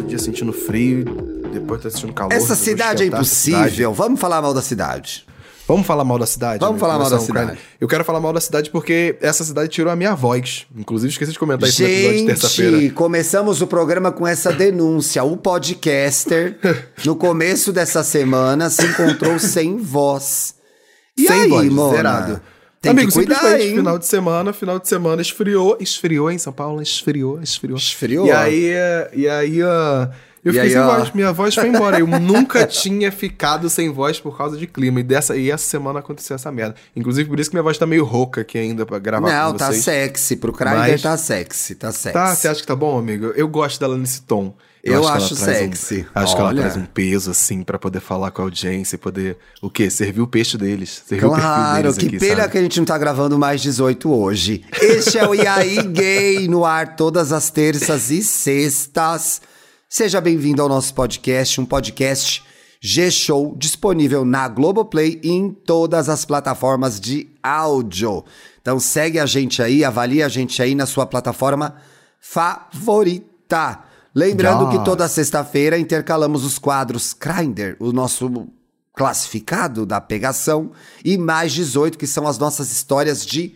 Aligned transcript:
o 0.00 0.02
dia 0.04 0.18
sentindo 0.18 0.52
frio, 0.52 1.04
depois 1.52 1.82
tá 1.82 1.90
sentindo 1.90 2.12
calor. 2.12 2.32
Essa 2.32 2.54
cidade 2.54 3.02
é 3.02 3.06
impossível. 3.06 3.70
cidade. 3.70 3.84
Vamos 3.96 4.20
falar 4.20 4.40
mal 4.42 4.54
da 4.54 4.62
cidade. 4.62 5.26
Vamos 5.66 5.86
falar 5.86 6.04
mal 6.04 6.18
da 6.18 6.26
cidade? 6.26 6.58
Vamos 6.60 6.72
amigo? 6.74 6.80
falar 6.86 6.98
mal 6.98 7.10
da 7.10 7.18
cidade. 7.18 7.58
Eu 7.80 7.88
quero 7.88 8.04
falar 8.04 8.20
mal 8.20 8.32
da 8.34 8.40
cidade 8.40 8.70
porque 8.70 9.16
essa 9.22 9.42
cidade 9.42 9.68
tirou 9.70 9.90
a 9.90 9.96
minha 9.96 10.14
voz. 10.14 10.66
Inclusive, 10.76 11.10
esqueci 11.10 11.32
de 11.32 11.38
comentar 11.38 11.66
isso 11.68 11.80
no 11.82 11.88
episódio 11.88 12.18
de 12.18 12.26
terça-feira. 12.26 12.80
Gente, 12.80 12.92
começamos 12.92 13.62
o 13.62 13.66
programa 13.66 14.12
com 14.12 14.26
essa 14.26 14.52
denúncia. 14.52 15.24
O 15.24 15.38
podcaster, 15.38 16.58
no 17.06 17.16
começo 17.16 17.72
dessa 17.72 18.04
semana, 18.04 18.68
se 18.68 18.84
encontrou 18.84 19.38
sem 19.38 19.78
voz. 19.78 20.54
E 21.16 21.26
Sem 21.26 21.42
aí, 21.42 21.48
voz, 21.48 21.68
Mona? 21.72 21.96
zerado. 21.96 22.40
Tem 22.84 22.90
Amigo, 22.92 23.08
que 23.08 23.14
cuidar, 23.14 23.60
hein? 23.60 23.76
final 23.76 23.98
de 23.98 24.06
semana, 24.06 24.52
final 24.52 24.78
de 24.78 24.88
semana 24.88 25.20
esfriou, 25.22 25.76
esfriou 25.80 26.30
em 26.30 26.38
São 26.38 26.52
Paulo, 26.52 26.80
esfriou, 26.80 27.40
esfriou. 27.42 27.76
Esfriou? 27.76 28.26
E 28.26 28.30
aí, 28.32 28.66
eh, 28.68 29.10
e 29.14 29.28
aí, 29.28 29.62
ah, 29.62 30.10
eu 30.44 30.50
E 30.52 30.54
fiquei 30.54 30.60
aí, 30.68 30.70
sem 30.72 30.80
ó. 30.80 30.96
voz, 30.98 31.10
minha 31.12 31.32
voz 31.32 31.54
foi 31.54 31.68
embora. 31.68 31.98
Eu 31.98 32.06
nunca 32.20 32.66
tinha 32.66 33.10
ficado 33.10 33.68
sem 33.70 33.90
voz 33.90 34.20
por 34.20 34.36
causa 34.36 34.56
de 34.58 34.66
clima. 34.66 35.00
E, 35.00 35.02
dessa, 35.02 35.36
e 35.36 35.50
essa 35.50 35.64
semana 35.64 36.00
aconteceu 36.00 36.34
essa 36.36 36.52
merda. 36.52 36.74
Inclusive, 36.94 37.28
por 37.28 37.40
isso 37.40 37.48
que 37.50 37.56
minha 37.56 37.62
voz 37.62 37.78
tá 37.78 37.86
meio 37.86 38.04
rouca 38.04 38.42
aqui 38.42 38.58
ainda 38.58 38.84
pra 38.84 38.98
gravar 38.98 39.28
Não, 39.30 39.52
com 39.52 39.58
tá 39.58 39.68
vocês. 39.72 39.84
sexy. 39.84 40.36
Pro 40.36 40.54
Mas- 40.60 41.00
tá 41.02 41.16
sexy, 41.16 41.74
tá 41.74 41.90
sexy. 41.92 42.12
Tá, 42.12 42.34
você 42.34 42.48
acha 42.48 42.60
que 42.60 42.66
tá 42.66 42.76
bom, 42.76 42.98
amigo? 42.98 43.32
Eu 43.34 43.48
gosto 43.48 43.80
dela 43.80 43.96
nesse 43.96 44.20
tom. 44.22 44.54
Eu 44.86 45.00
que 45.00 45.06
ela 45.06 45.16
acho 45.16 45.34
traz 45.34 45.62
um- 45.62 45.72
sexy. 45.72 46.06
acho 46.14 46.34
que 46.34 46.40
ela 46.40 46.50
Olha. 46.50 46.60
traz 46.62 46.76
um 46.76 46.84
peso, 46.84 47.30
assim, 47.30 47.62
pra 47.62 47.78
poder 47.78 48.00
falar 48.00 48.30
com 48.30 48.42
a 48.42 48.44
audiência 48.44 48.96
e 48.96 48.98
poder, 48.98 49.38
o 49.62 49.70
quê? 49.70 49.88
Servir 49.88 50.20
o 50.20 50.26
peixe 50.26 50.58
deles. 50.58 51.02
Servir 51.06 51.24
Claro, 51.26 51.82
deles 51.84 51.96
que 51.98 52.06
aqui, 52.06 52.18
pena 52.18 52.42
sabe? 52.42 52.52
que 52.52 52.58
a 52.58 52.62
gente 52.62 52.78
não 52.78 52.84
tá 52.84 52.98
gravando 52.98 53.38
mais 53.38 53.62
18 53.62 54.12
hoje. 54.12 54.62
Este 54.80 55.16
é 55.18 55.26
o 55.26 55.34
IAI 55.34 55.82
Gay 55.88 56.48
no 56.48 56.64
ar 56.66 56.96
todas 56.96 57.32
as 57.32 57.48
terças 57.50 58.10
e 58.10 58.22
sextas. 58.22 59.40
Seja 59.88 60.20
bem-vindo 60.20 60.60
ao 60.60 60.68
nosso 60.68 60.92
podcast, 60.92 61.58
um 61.60 61.64
podcast 61.64 62.42
G-Show 62.82 63.54
disponível 63.56 64.22
na 64.24 64.46
Globoplay 64.48 65.18
e 65.22 65.30
em 65.30 65.50
todas 65.50 66.10
as 66.10 66.26
plataformas 66.26 67.00
de 67.00 67.28
áudio. 67.42 68.22
Então 68.60 68.78
segue 68.78 69.18
a 69.18 69.24
gente 69.24 69.62
aí, 69.62 69.82
avalia 69.82 70.26
a 70.26 70.28
gente 70.28 70.60
aí 70.60 70.74
na 70.74 70.84
sua 70.84 71.06
plataforma 71.06 71.76
favorita. 72.20 73.78
Lembrando 74.14 74.70
que 74.70 74.84
toda 74.84 75.08
sexta-feira 75.08 75.78
intercalamos 75.78 76.44
os 76.44 76.58
quadros 76.58 77.14
Grindr, 77.18 77.76
o 77.80 77.92
nosso 77.92 78.46
classificado 78.94 79.84
da 79.84 80.00
pegação, 80.00 80.70
e 81.04 81.18
mais 81.18 81.52
18, 81.52 81.98
que 81.98 82.06
são 82.06 82.26
as 82.28 82.38
nossas 82.38 82.70
histórias 82.70 83.26
de 83.26 83.54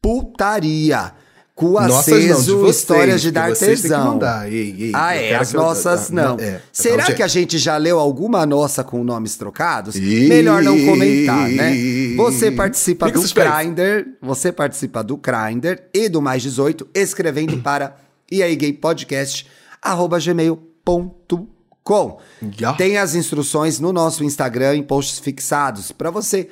putaria. 0.00 1.12
Cu 1.54 1.72
Nossas 1.74 2.06
não, 2.08 2.18
de 2.18 2.32
aceso, 2.32 2.58
vocês, 2.60 2.76
histórias 2.76 3.20
de 3.20 3.28
que 3.28 3.32
dar 3.32 3.52
que 3.52 3.58
tesão. 3.58 4.18
Ei, 4.46 4.74
ei, 4.78 4.92
ah, 4.94 5.14
é, 5.14 5.34
as 5.34 5.50
que 5.50 5.56
eu- 5.56 5.60
nossas 5.60 6.10
ah, 6.10 6.14
não. 6.14 6.36
é. 6.40 6.62
Será 6.72 7.02
Então, 7.04 7.14
que 7.14 7.22
a 7.22 7.28
gente 7.28 7.58
já 7.58 7.76
leu 7.76 7.98
alguma 8.00 8.46
nossa 8.46 8.82
com 8.82 9.04
nomes 9.04 9.36
trocados? 9.36 9.94
Ih. 9.94 10.28
Melhor 10.28 10.62
não 10.62 10.74
comentar, 10.82 11.48
né? 11.50 11.74
Você 12.16 12.50
participa 12.50 13.06
Fica 13.06 13.20
do. 13.20 13.34
Grindr, 13.34 14.08
você 14.20 14.50
participa 14.50 15.04
do 15.04 15.18
Grindr 15.18 15.78
e 15.92 16.08
do 16.08 16.22
Mais 16.22 16.42
18 16.42 16.88
escrevendo 16.94 17.58
para 17.58 17.96
e 18.30 18.42
aí 18.42 18.56
gay 18.56 18.72
podcast 18.72 19.46
arroba 19.82 20.18
gmail.com. 20.18 22.18
Ya. 22.58 22.72
Tem 22.74 22.96
as 22.96 23.16
instruções 23.16 23.80
no 23.80 23.92
nosso 23.92 24.22
Instagram 24.22 24.76
em 24.76 24.82
posts 24.82 25.18
fixados 25.18 25.90
para 25.90 26.10
você. 26.10 26.48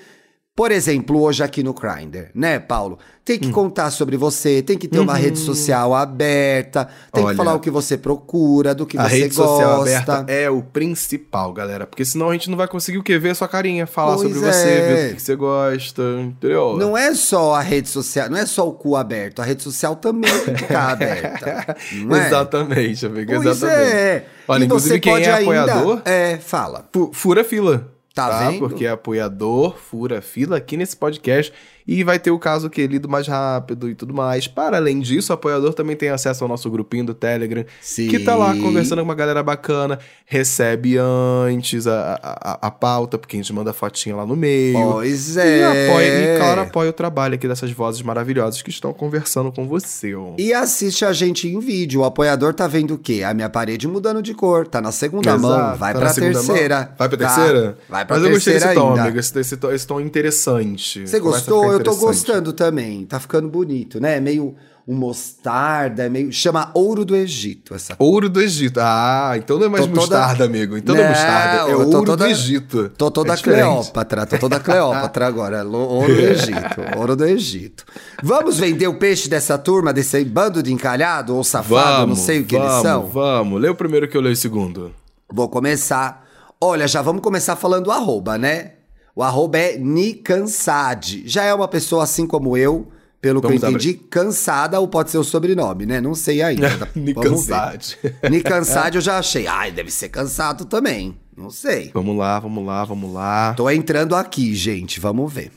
Por 0.56 0.72
exemplo, 0.72 1.22
hoje 1.22 1.42
aqui 1.42 1.62
no 1.62 1.72
Grindr, 1.72 2.26
né, 2.34 2.58
Paulo? 2.58 2.98
Tem 3.24 3.36
Hum. 3.36 3.40
que 3.40 3.50
contar 3.50 3.90
sobre 3.90 4.16
você, 4.16 4.60
tem 4.60 4.76
que 4.76 4.88
ter 4.88 4.98
uma 4.98 5.14
rede 5.14 5.38
social 5.38 5.94
aberta, 5.94 6.86
tem 7.12 7.22
que 7.22 7.28
Olha, 7.28 7.36
falar 7.36 7.54
o 7.54 7.60
que 7.60 7.70
você 7.70 7.96
procura, 7.96 8.74
do 8.74 8.84
que 8.84 8.98
A 8.98 9.08
você 9.08 9.20
rede 9.20 9.34
gosta. 9.36 9.52
social 9.52 9.80
aberta 9.82 10.24
é 10.26 10.50
o 10.50 10.60
principal, 10.60 11.52
galera. 11.52 11.86
Porque 11.86 12.04
senão 12.04 12.28
a 12.30 12.32
gente 12.32 12.50
não 12.50 12.58
vai 12.58 12.66
conseguir 12.66 12.98
o 12.98 13.02
quê? 13.02 13.16
Ver 13.18 13.30
a 13.30 13.34
sua 13.36 13.46
carinha, 13.48 13.86
falar 13.86 14.16
Pois 14.16 14.32
sobre 14.34 14.48
é. 14.48 14.52
você, 14.52 14.64
ver 14.80 15.12
o 15.12 15.14
que 15.14 15.22
você 15.22 15.36
gosta, 15.36 16.02
entendeu? 16.20 16.76
Não 16.76 16.96
é 16.98 17.14
só 17.14 17.54
a 17.54 17.60
rede 17.60 17.88
social, 17.88 18.28
não 18.28 18.36
é 18.36 18.44
só 18.44 18.68
o 18.68 18.72
cu 18.72 18.96
aberto, 18.96 19.40
a 19.40 19.44
rede 19.44 19.62
social 19.62 19.94
também 19.96 20.30
tem 20.40 20.54
que 20.54 20.62
ficar 20.62 20.90
aberta. 20.92 21.76
É? 22.20 22.26
Exatamente, 22.26 23.06
amigo, 23.06 23.32
Pois 23.34 23.46
exatamente. 23.46 23.92
é. 23.94 24.26
Olha, 24.48 24.62
E 24.62 24.66
inclusive 24.66 24.94
você 24.96 25.00
quem 25.00 25.12
é 25.14 25.16
ainda- 25.32 25.38
apoiador, 25.42 26.02
É, 26.04 26.36
fala. 26.38 26.86
fu- 26.92 27.10
fura 27.14 27.44
fila. 27.44 27.88
Tá 28.28 28.48
vendo? 28.50 28.58
Porque 28.58 28.86
apoiador, 28.86 29.76
fura 29.76 30.20
fila 30.20 30.56
aqui 30.56 30.76
nesse 30.76 30.96
podcast. 30.96 31.52
E 31.86 32.04
vai 32.04 32.18
ter 32.18 32.30
o 32.30 32.38
caso 32.38 32.68
que 32.70 32.82
é 32.82 32.86
lido 32.86 33.08
mais 33.08 33.26
rápido 33.26 33.88
e 33.88 33.94
tudo 33.94 34.14
mais. 34.14 34.46
Para 34.46 34.76
além 34.76 35.00
disso, 35.00 35.32
o 35.32 35.34
apoiador 35.34 35.74
também 35.74 35.96
tem 35.96 36.08
acesso 36.10 36.44
ao 36.44 36.48
nosso 36.48 36.70
grupinho 36.70 37.04
do 37.06 37.14
Telegram. 37.14 37.64
Sim. 37.80 38.08
Que 38.08 38.18
tá 38.20 38.34
lá 38.36 38.54
conversando 38.56 38.98
com 38.98 39.04
uma 39.04 39.14
galera 39.14 39.42
bacana. 39.42 39.98
Recebe 40.24 40.96
antes 40.98 41.86
a, 41.86 42.18
a, 42.22 42.66
a 42.68 42.70
pauta, 42.70 43.18
porque 43.18 43.36
a 43.36 43.38
gente 43.38 43.52
manda 43.52 43.72
fotinha 43.72 44.14
lá 44.16 44.24
no 44.24 44.36
meio. 44.36 44.78
Pois 44.92 45.36
E, 45.36 45.40
é. 45.40 45.86
apoia, 45.88 46.06
e, 46.34 46.38
claro, 46.38 46.60
apoia 46.62 46.90
o 46.90 46.92
trabalho 46.92 47.34
aqui 47.34 47.48
dessas 47.48 47.70
vozes 47.72 48.02
maravilhosas 48.02 48.62
que 48.62 48.70
estão 48.70 48.92
conversando 48.92 49.50
com 49.50 49.66
você. 49.66 50.10
E 50.38 50.52
assiste 50.52 51.04
a 51.04 51.12
gente 51.12 51.48
em 51.48 51.58
vídeo. 51.60 52.00
O 52.00 52.04
apoiador 52.04 52.54
tá 52.54 52.66
vendo 52.66 52.94
o 52.94 52.98
quê? 52.98 53.22
A 53.24 53.34
minha 53.34 53.48
parede 53.48 53.86
mudando 53.88 54.22
de 54.22 54.32
cor. 54.34 54.66
Tá 54.66 54.80
na 54.80 54.92
segunda 54.92 55.30
Exato, 55.30 55.42
mão. 55.42 55.76
Vai 55.76 55.92
tá 55.92 56.00
pra 56.00 56.12
terceira. 56.14 56.76
mão? 56.80 56.88
Vai 56.98 57.08
pra 57.08 57.18
Tá? 57.18 57.34
terceira? 57.34 57.78
Vai 57.88 58.04
pra 58.04 58.16
Mas 58.16 58.24
eu 58.24 58.30
gostei 58.32 58.52
terceira 58.54 58.74
desse 58.74 58.80
tom, 58.80 58.88
ainda. 58.90 59.02
amigo. 59.02 59.18
Esse, 59.18 59.38
esse, 59.40 59.56
tom, 59.56 59.70
esse 59.72 59.86
tom 59.86 60.00
interessante. 60.00 61.06
Você 61.06 61.20
Começa 61.20 61.38
gostou? 61.50 61.69
Eu 61.72 61.82
tô 61.82 61.96
gostando 61.96 62.52
também. 62.52 63.04
Tá 63.06 63.18
ficando 63.20 63.48
bonito, 63.48 64.00
né? 64.00 64.18
Meio 64.20 64.54
um 64.88 64.94
mostarda, 64.94 66.08
meio. 66.08 66.32
Chama 66.32 66.70
ouro 66.74 67.04
do 67.04 67.14
Egito 67.14 67.74
essa 67.74 67.94
Ouro 67.98 68.28
do 68.28 68.40
Egito. 68.40 68.80
Ah, 68.82 69.34
então 69.36 69.58
não 69.58 69.66
é 69.66 69.68
mais 69.68 69.84
Tô 69.86 69.92
toda- 69.92 70.00
mostarda, 70.18 70.44
amigo. 70.44 70.76
Então 70.76 70.94
não, 70.94 71.02
é 71.02 71.04
Não, 71.04 71.10
mostarda. 71.12 71.56
É 71.70 71.72
eu 71.72 71.78
tô 71.78 71.96
ouro 71.98 72.04
toda- 72.06 72.16
do 72.16 72.26
Egito. 72.26 72.88
Tô 72.96 73.10
toda 73.10 73.34
é. 73.34 73.36
Cleópatra, 73.36 74.26
tô 74.26 74.38
toda 74.38 74.58
Cleópatra 74.58 75.26
agora. 75.26 75.62
Lo- 75.62 75.78
Ouro 75.78 76.14
do 76.14 76.20
Egito, 76.26 76.80
ouro 76.98 77.14
do 77.16 77.24
Egito. 77.24 77.84
Vamos 78.22 78.58
vender 78.58 78.88
o 78.88 78.94
peixe 78.98 79.28
dessa 79.28 79.56
turma, 79.58 79.92
desse 79.92 80.24
bando 80.24 80.62
de 80.62 80.72
encalhado 80.72 81.36
ou 81.36 81.44
safado, 81.44 82.00
Vamos, 82.00 82.18
não 82.18 82.24
sei 82.24 82.40
o 82.40 82.44
que 82.44 82.56
vamos, 82.56 82.72
eles 82.72 82.82
são? 82.82 83.06
Vamos, 83.06 83.60
lê 83.60 83.68
o 83.68 83.74
primeiro 83.74 84.08
que 84.08 84.16
eu 84.16 84.20
leio 84.20 84.32
o 84.32 84.36
segundo. 84.36 84.92
Vou 85.32 85.48
começar. 85.48 86.26
Olha, 86.60 86.88
já 86.88 87.00
vamos 87.00 87.22
começar 87.22 87.54
falando 87.56 87.90
arroba, 87.92 88.36
né? 88.36 88.72
O 89.20 89.22
arroba 89.22 89.58
é 89.58 89.76
Nikansad. 89.76 91.24
Já 91.26 91.44
é 91.44 91.52
uma 91.52 91.68
pessoa 91.68 92.04
assim 92.04 92.26
como 92.26 92.56
eu, 92.56 92.88
pelo 93.20 93.42
que 93.42 93.48
Vamos 93.48 93.62
eu 93.62 93.68
entendi, 93.68 93.92
cansada 93.92 94.80
ou 94.80 94.88
pode 94.88 95.10
ser 95.10 95.18
o 95.18 95.22
sobrenome, 95.22 95.84
né? 95.84 96.00
Não 96.00 96.14
sei 96.14 96.40
ainda. 96.40 96.88
Nikansad. 96.96 97.98
Nikansad 98.30 98.94
eu 98.94 99.02
já 99.02 99.18
achei. 99.18 99.46
Ai, 99.46 99.72
deve 99.72 99.90
ser 99.90 100.08
cansado 100.08 100.64
também. 100.64 101.18
Não 101.36 101.50
sei. 101.50 101.90
Vamos 101.92 102.16
lá, 102.16 102.40
vamos 102.40 102.64
lá, 102.64 102.82
vamos 102.82 103.12
lá. 103.12 103.52
Tô 103.52 103.68
entrando 103.68 104.16
aqui, 104.16 104.54
gente. 104.54 104.98
Vamos 104.98 105.30
ver. 105.30 105.52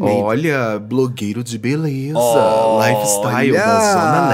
Olha, 0.00 0.78
blogueiro 0.78 1.44
de 1.44 1.58
beleza. 1.58 2.18
Olha! 2.18 2.94
Lifestyle 2.94 3.52
da 3.52 3.92
Zona 3.92 4.28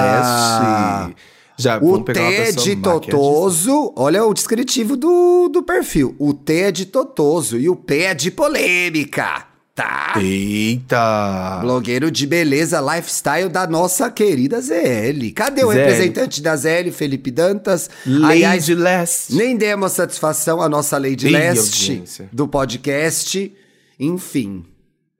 Leste. 1.09 1.34
Já, 1.57 1.79
O 1.79 1.91
vamos 1.93 2.05
pegar 2.05 2.23
uma 2.23 2.31
T 2.31 2.73
é. 2.73 2.77
Totoso. 2.77 3.93
Olha 3.97 4.25
o 4.25 4.35
descritivo 4.35 4.97
do, 4.97 5.49
do 5.49 5.63
perfil. 5.63 6.15
O 6.19 6.35
T 6.35 6.53
é 6.63 6.73
de 6.73 6.87
Totoso 6.87 7.59
e 7.59 7.69
o 7.69 7.77
P 7.77 8.03
é 8.03 8.15
de 8.15 8.31
polêmica. 8.31 9.47
Tá? 9.75 10.15
Eita! 10.23 11.59
Blogueiro 11.61 12.09
de 12.11 12.27
beleza 12.29 12.81
lifestyle 12.81 13.49
da 13.49 13.67
nossa 13.67 14.09
querida 14.09 14.61
ZL. 14.61 15.33
Cadê 15.35 15.65
o 15.65 15.69
ZL? 15.73 15.77
representante 15.79 16.41
da 16.43 16.57
ZL, 16.57 16.93
Felipe 16.93 17.31
Dantas? 17.33 17.91
Lady 18.07 18.25
Aliás, 18.45 18.69
Leste. 18.69 19.35
nem 19.35 19.57
demos 19.57 19.93
satisfação 19.93 20.63
à 20.63 20.69
nossa 20.69 20.97
Lady 20.97 21.29
Leste 21.29 21.91
audiência. 21.91 22.29
do 22.33 22.47
podcast. 22.47 23.53
Enfim. 23.99 24.65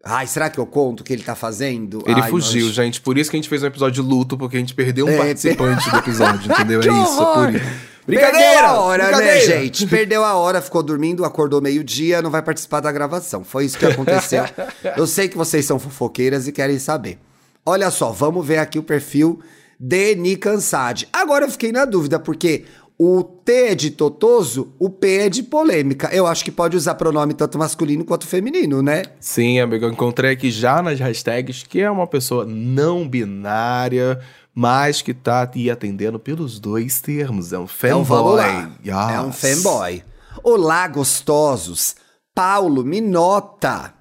Ai, 0.05 0.27
será 0.27 0.51
que 0.51 0.59
eu 0.59 0.67
conto 0.67 1.01
o 1.01 1.05
que 1.05 1.13
ele 1.13 1.23
tá 1.23 1.35
fazendo? 1.35 2.03
Ele 2.07 2.21
Ai, 2.21 2.31
fugiu, 2.31 2.67
nós- 2.67 2.75
gente. 2.75 3.01
Por 3.01 3.17
isso 3.17 3.31
que 3.31 3.37
a 3.37 3.39
gente 3.39 3.49
fez 3.49 3.63
um 3.63 3.67
episódio 3.67 4.03
de 4.03 4.09
luto, 4.09 4.37
porque 4.37 4.57
a 4.57 4.61
gente 4.61 4.75
perdeu 4.75 5.07
um 5.07 5.11
É, 5.11 5.17
participante 5.17 5.91
do 5.91 5.97
episódio, 5.99 6.53
entendeu? 6.53 6.81
É 6.81 7.03
isso, 7.03 7.27
por 7.35 7.55
isso. 7.55 7.95
Perdeu 8.07 8.59
a 8.67 8.81
hora, 8.81 9.05
né, 9.05 9.17
brincadeira. 9.17 9.41
gente? 9.63 9.87
Perdeu 9.87 10.23
a 10.23 10.35
hora, 10.35 10.61
ficou 10.61 10.83
dormindo, 10.83 11.25
acordou 11.25 11.63
meio-dia, 11.63 12.21
não 12.21 12.31
vai 12.31 12.43
participar 12.43 12.81
da 12.81 12.93
gravação. 12.93 13.43
Foi 13.43 13.65
isso 13.65 13.79
que 13.79 13.87
aconteceu. 13.87 14.45
Eu 14.95 15.07
sei 15.07 15.27
que 15.27 15.39
vocês 15.39 15.65
são 15.65 15.79
fofoqueiras 15.79 16.47
e 16.47 16.53
querem 16.53 16.79
saber. 16.79 17.19
Olha 17.65 17.91
só, 17.91 18.13
vamos 18.13 18.47
ver 18.47 18.59
aqui 18.59 18.79
o 18.79 18.83
perfil 18.83 19.41
de 19.81 20.15
Nikansad. 20.17 21.05
Agora 21.11 21.47
eu 21.47 21.51
fiquei 21.51 21.73
na 21.73 21.87
dúvida, 21.87 22.19
porque 22.19 22.65
o 22.99 23.23
T 23.25 23.53
é 23.53 23.75
de 23.75 23.91
Totoso, 23.91 24.73
o 24.79 24.89
P 24.89 25.19
é 25.19 25.29
de 25.29 25.43
polêmica. 25.43 26.09
Eu 26.13 26.27
acho 26.27 26.45
que 26.45 26.51
pode 26.53 26.77
usar 26.77 26.95
pronome 26.95 27.35
tanto 27.35 27.59
masculino 27.59 28.05
quanto 28.05 28.27
feminino, 28.27 28.83
né? 28.83 29.03
Sim, 29.19 29.59
amigo, 29.61 29.85
eu 29.87 29.91
encontrei 29.93 30.31
aqui 30.33 30.51
já 30.51 30.81
nas 30.81 31.01
hashtags 31.01 31.65
que 31.65 31.81
é 31.81 31.91
uma 31.91 32.07
pessoa 32.07 32.45
não 32.47 33.09
binária, 33.09 34.21
mas 34.55 35.03
que 35.03 35.13
tá 35.13 35.51
aí 35.53 35.69
atendendo 35.71 36.19
pelos 36.19 36.61
dois 36.61 37.01
termos. 37.01 37.53
É 37.53 37.59
um 37.59 37.65
Então 37.65 38.05
fanboy. 38.05 38.37
lá. 38.37 38.71
É 38.85 39.21
um 39.21 39.27
Yes. 39.29 39.37
fanboy. 39.41 40.05
Olá, 40.43 40.87
gostosos. 40.89 41.97
Paulo, 42.35 42.85
me 42.85 43.01
nota. 43.01 43.93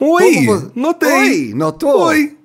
Oi, 0.00 0.46
vo- 0.46 0.70
notei. 0.74 1.48
Oi, 1.48 1.54
notou? 1.54 2.00
Oi. 2.02 2.36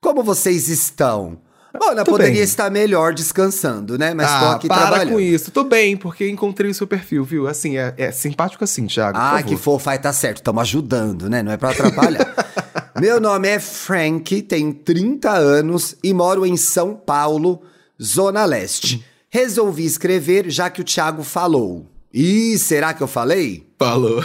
Como 0.00 0.22
vocês 0.22 0.68
estão? 0.68 1.38
Mona, 1.78 2.04
Tô 2.04 2.12
poderia 2.12 2.34
bem. 2.34 2.42
estar 2.42 2.70
melhor 2.70 3.14
descansando, 3.14 3.98
né? 3.98 4.12
Mas 4.14 4.26
tô 4.26 4.32
ah, 4.32 4.54
aqui 4.54 4.68
para 4.68 4.78
trabalhando. 4.78 5.12
com 5.12 5.20
isso. 5.20 5.50
Tô 5.50 5.64
bem, 5.64 5.96
porque 5.96 6.28
encontrei 6.28 6.70
o 6.70 6.74
seu 6.74 6.86
perfil, 6.86 7.24
viu? 7.24 7.46
Assim, 7.46 7.76
é, 7.76 7.94
é 7.96 8.10
simpático 8.10 8.64
assim, 8.64 8.86
Thiago. 8.86 9.18
Ah, 9.18 9.42
que 9.42 9.54
aí 9.86 9.98
tá 9.98 10.12
certo, 10.12 10.38
estamos 10.38 10.62
ajudando, 10.62 11.28
né? 11.28 11.42
Não 11.42 11.52
é 11.52 11.56
pra 11.56 11.70
atrapalhar. 11.70 12.34
Meu 13.00 13.20
nome 13.20 13.48
é 13.48 13.60
Frank, 13.60 14.42
tenho 14.42 14.74
30 14.74 15.30
anos 15.30 15.94
e 16.02 16.12
moro 16.12 16.44
em 16.44 16.56
São 16.56 16.94
Paulo, 16.94 17.62
Zona 18.02 18.44
Leste. 18.44 19.04
Resolvi 19.30 19.84
escrever 19.84 20.50
já 20.50 20.68
que 20.68 20.80
o 20.80 20.84
Thiago 20.84 21.22
falou. 21.22 21.86
Ih, 22.12 22.58
será 22.58 22.94
que 22.94 23.02
eu 23.02 23.06
falei? 23.06 23.66
Falou. 23.78 24.24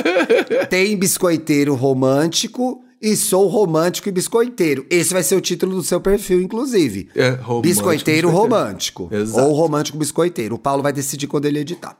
Tem 0.68 0.96
biscoiteiro 0.96 1.74
romântico 1.74 2.82
e 3.00 3.16
sou 3.16 3.46
romântico 3.46 4.08
e 4.08 4.12
biscoiteiro. 4.12 4.84
Esse 4.90 5.12
vai 5.12 5.22
ser 5.22 5.34
o 5.34 5.40
título 5.40 5.76
do 5.76 5.82
seu 5.82 6.00
perfil, 6.00 6.42
inclusive. 6.42 7.08
É, 7.14 7.30
romântico, 7.30 7.60
biscoiteiro 7.62 8.28
biscoiteiro. 8.28 8.30
romântico. 8.30 9.08
Exato. 9.10 9.46
Ou 9.46 9.54
romântico 9.54 9.98
biscoiteiro. 9.98 10.56
O 10.56 10.58
Paulo 10.58 10.82
vai 10.82 10.92
decidir 10.92 11.26
quando 11.26 11.46
ele 11.46 11.60
editar. 11.60 11.96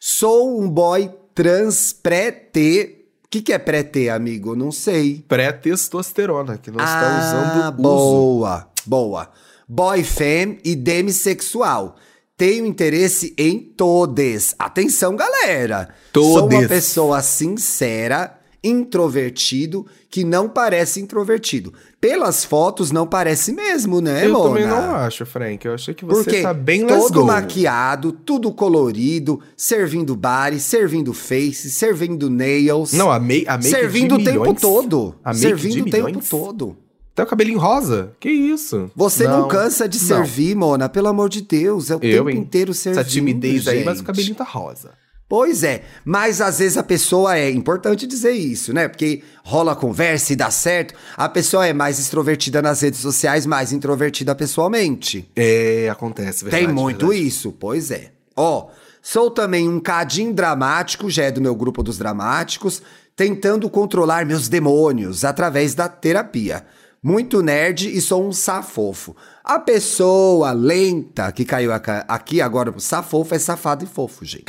Sou 0.00 0.60
um 0.60 0.68
boy 0.68 1.10
trans 1.34 1.92
pré-T. 1.92 3.06
O 3.24 3.28
que, 3.28 3.42
que 3.42 3.52
é 3.52 3.58
pré-T, 3.58 4.08
amigo? 4.08 4.54
Não 4.54 4.70
sei. 4.70 5.24
Pré-testosterona, 5.26 6.56
que 6.58 6.70
não 6.70 6.78
está 6.78 7.16
ah, 7.16 7.64
usando 7.64 7.70
uso. 7.70 7.82
boa, 7.82 8.68
boa. 8.86 9.30
Boy 9.68 10.04
fem 10.04 10.58
e 10.64 10.76
demissexual. 10.76 11.96
Tenho 12.36 12.66
interesse 12.66 13.34
em 13.38 13.58
todes. 13.58 14.54
Atenção, 14.58 15.16
galera. 15.16 15.88
Sou 16.12 16.40
uma 16.42 16.50
Todes. 16.50 16.68
pessoa 16.68 17.22
sincera, 17.22 18.35
introvertido, 18.66 19.86
que 20.10 20.24
não 20.24 20.48
parece 20.48 21.00
introvertido. 21.00 21.72
Pelas 22.00 22.44
fotos, 22.44 22.90
não 22.90 23.06
parece 23.06 23.52
mesmo, 23.52 24.00
né, 24.00 24.26
Eu 24.26 24.32
Mona? 24.32 24.48
também 24.48 24.66
não 24.66 24.94
acho, 24.96 25.24
Frank. 25.26 25.66
Eu 25.66 25.74
achei 25.74 25.94
que 25.94 26.04
você 26.04 26.24
Porque 26.24 26.42
tá 26.42 26.52
bem 26.54 26.86
todo 26.86 27.24
maquiado, 27.24 28.12
tudo 28.12 28.52
colorido, 28.52 29.40
servindo 29.56 30.14
body, 30.16 30.60
servindo 30.60 31.12
face, 31.12 31.70
servindo 31.70 32.28
nails. 32.30 32.92
Não, 32.92 33.10
a, 33.10 33.18
mei, 33.18 33.44
a 33.48 33.56
make 33.56 33.68
servindo 33.70 34.16
de 34.16 34.22
o 34.22 34.24
tempo 34.24 34.40
milhões. 34.40 34.60
todo. 34.60 35.14
A 35.24 35.30
make 35.30 35.40
servindo 35.40 35.86
o 35.86 35.90
tempo 35.90 36.20
todo. 36.28 36.76
Até 37.12 37.22
o 37.22 37.26
cabelinho 37.26 37.58
rosa. 37.58 38.12
Que 38.20 38.30
isso? 38.30 38.90
Você 38.94 39.24
não, 39.26 39.48
cansa 39.48 39.88
de 39.88 39.98
Não. 39.98 40.06
servir, 40.06 40.54
Mona, 40.54 40.86
pelo 40.86 41.08
amor 41.08 41.30
de 41.30 41.40
Deus. 41.40 41.90
É 41.90 41.94
o 41.94 41.98
Eu, 42.02 42.24
tempo 42.24 42.30
hein? 42.30 42.36
inteiro 42.38 42.74
servindo. 42.74 43.00
Essa 43.00 43.10
timidez 43.10 43.66
aí, 43.66 43.82
mas 43.84 43.94
o 43.94 43.96
gente. 43.98 44.06
cabelinho 44.06 44.34
tá 44.34 44.44
rosa. 44.44 44.90
Pois 45.28 45.64
é, 45.64 45.82
mas 46.04 46.40
às 46.40 46.60
vezes 46.60 46.78
a 46.78 46.84
pessoa 46.84 47.36
é 47.36 47.50
importante 47.50 48.06
dizer 48.06 48.30
isso, 48.30 48.72
né? 48.72 48.86
Porque 48.86 49.24
rola 49.42 49.74
conversa 49.74 50.32
e 50.32 50.36
dá 50.36 50.52
certo. 50.52 50.94
A 51.16 51.28
pessoa 51.28 51.66
é 51.66 51.72
mais 51.72 51.98
extrovertida 51.98 52.62
nas 52.62 52.80
redes 52.80 53.00
sociais, 53.00 53.44
mais 53.44 53.72
introvertida 53.72 54.36
pessoalmente. 54.36 55.28
É, 55.34 55.88
acontece, 55.90 56.44
verdade. 56.44 56.64
Tem 56.64 56.72
muito 56.72 57.08
verdade. 57.08 57.26
isso, 57.26 57.50
pois 57.50 57.90
é. 57.90 58.12
Ó, 58.36 58.68
sou 59.02 59.28
também 59.28 59.68
um 59.68 59.80
cadinho 59.80 60.32
dramático, 60.32 61.10
já 61.10 61.24
é 61.24 61.32
do 61.32 61.40
meu 61.40 61.56
grupo 61.56 61.82
dos 61.82 61.98
dramáticos, 61.98 62.80
tentando 63.16 63.68
controlar 63.68 64.24
meus 64.24 64.48
demônios 64.48 65.24
através 65.24 65.74
da 65.74 65.88
terapia. 65.88 66.64
Muito 67.06 67.40
nerd 67.40 67.88
e 67.96 68.00
sou 68.00 68.26
um 68.26 68.32
safofo. 68.32 69.14
A 69.44 69.60
pessoa 69.60 70.50
lenta 70.50 71.30
que 71.30 71.44
caiu 71.44 71.70
aqui 71.72 72.40
agora, 72.40 72.74
safofo 72.80 73.32
é 73.32 73.38
safado 73.38 73.84
e 73.84 73.86
fofo, 73.86 74.24
gente. 74.24 74.46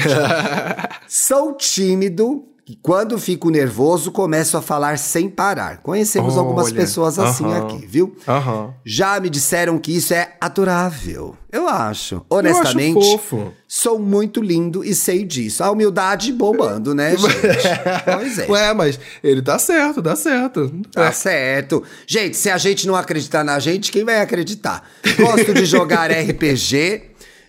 Sou 1.07 1.54
tímido 1.54 2.48
e 2.69 2.75
quando 2.75 3.18
fico 3.18 3.50
nervoso 3.50 4.12
começo 4.12 4.58
a 4.58 4.62
falar 4.62 4.98
sem 4.98 5.30
parar. 5.30 5.78
Conhecemos 5.78 6.38
algumas 6.38 6.66
Olha, 6.66 6.75
pessoas 6.75 7.18
assim 7.18 7.46
aham. 7.46 7.66
aqui, 7.66 7.86
viu? 7.88 8.14
Aham. 8.28 8.74
Já 8.86 9.19
me 9.22 9.30
disseram 9.30 9.78
que 9.80 9.96
isso 9.96 10.14
é 10.14 10.34
adorável. 10.42 11.36
Eu 11.50 11.68
acho. 11.69 12.22
Honestamente, 12.30 13.06
Eu 13.08 13.16
acho 13.16 13.54
sou 13.68 13.98
muito 13.98 14.42
lindo 14.42 14.84
e 14.84 14.94
sei 14.94 15.24
disso. 15.24 15.64
A 15.64 15.72
humildade 15.72 16.34
bombando, 16.34 16.94
né, 16.94 17.16
gente? 17.16 17.31
pois 18.06 18.38
é. 18.40 18.48
Ué, 18.52 18.74
mas 18.74 19.00
ele 19.24 19.42
tá 19.42 19.58
certo, 19.58 20.02
dá 20.02 20.16
certo. 20.16 20.69
Tá 20.92 21.06
É. 21.06 21.12
certo. 21.14 21.81
Gente, 22.06 22.36
se 22.36 22.50
a 22.50 22.58
gente 22.58 22.86
não 22.86 22.96
acreditar 22.96 23.46
na 23.46 23.60
gente, 23.60 23.92
quem 23.94 24.04
vai 24.04 24.19
acreditar? 24.19 24.84
Gosto 25.18 25.54
de 25.54 25.66
jogar 25.66 26.12
RPG. 26.12 27.04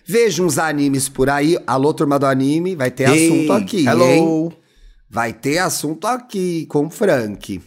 Vejo 0.05 0.43
uns 0.45 0.57
animes 0.57 1.07
por 1.09 1.29
aí. 1.29 1.57
Alô, 1.67 1.93
turma 1.93 2.17
do 2.17 2.25
anime, 2.25 2.75
vai 2.75 2.89
ter 2.89 3.07
Ei, 3.09 3.27
assunto 3.27 3.53
aqui, 3.53 3.85
hello. 3.85 4.03
hein? 4.05 4.57
Vai 5.09 5.33
ter 5.33 5.57
assunto 5.57 6.05
aqui 6.05 6.65
com 6.67 6.85
o 6.85 6.89
Frank. 6.89 7.61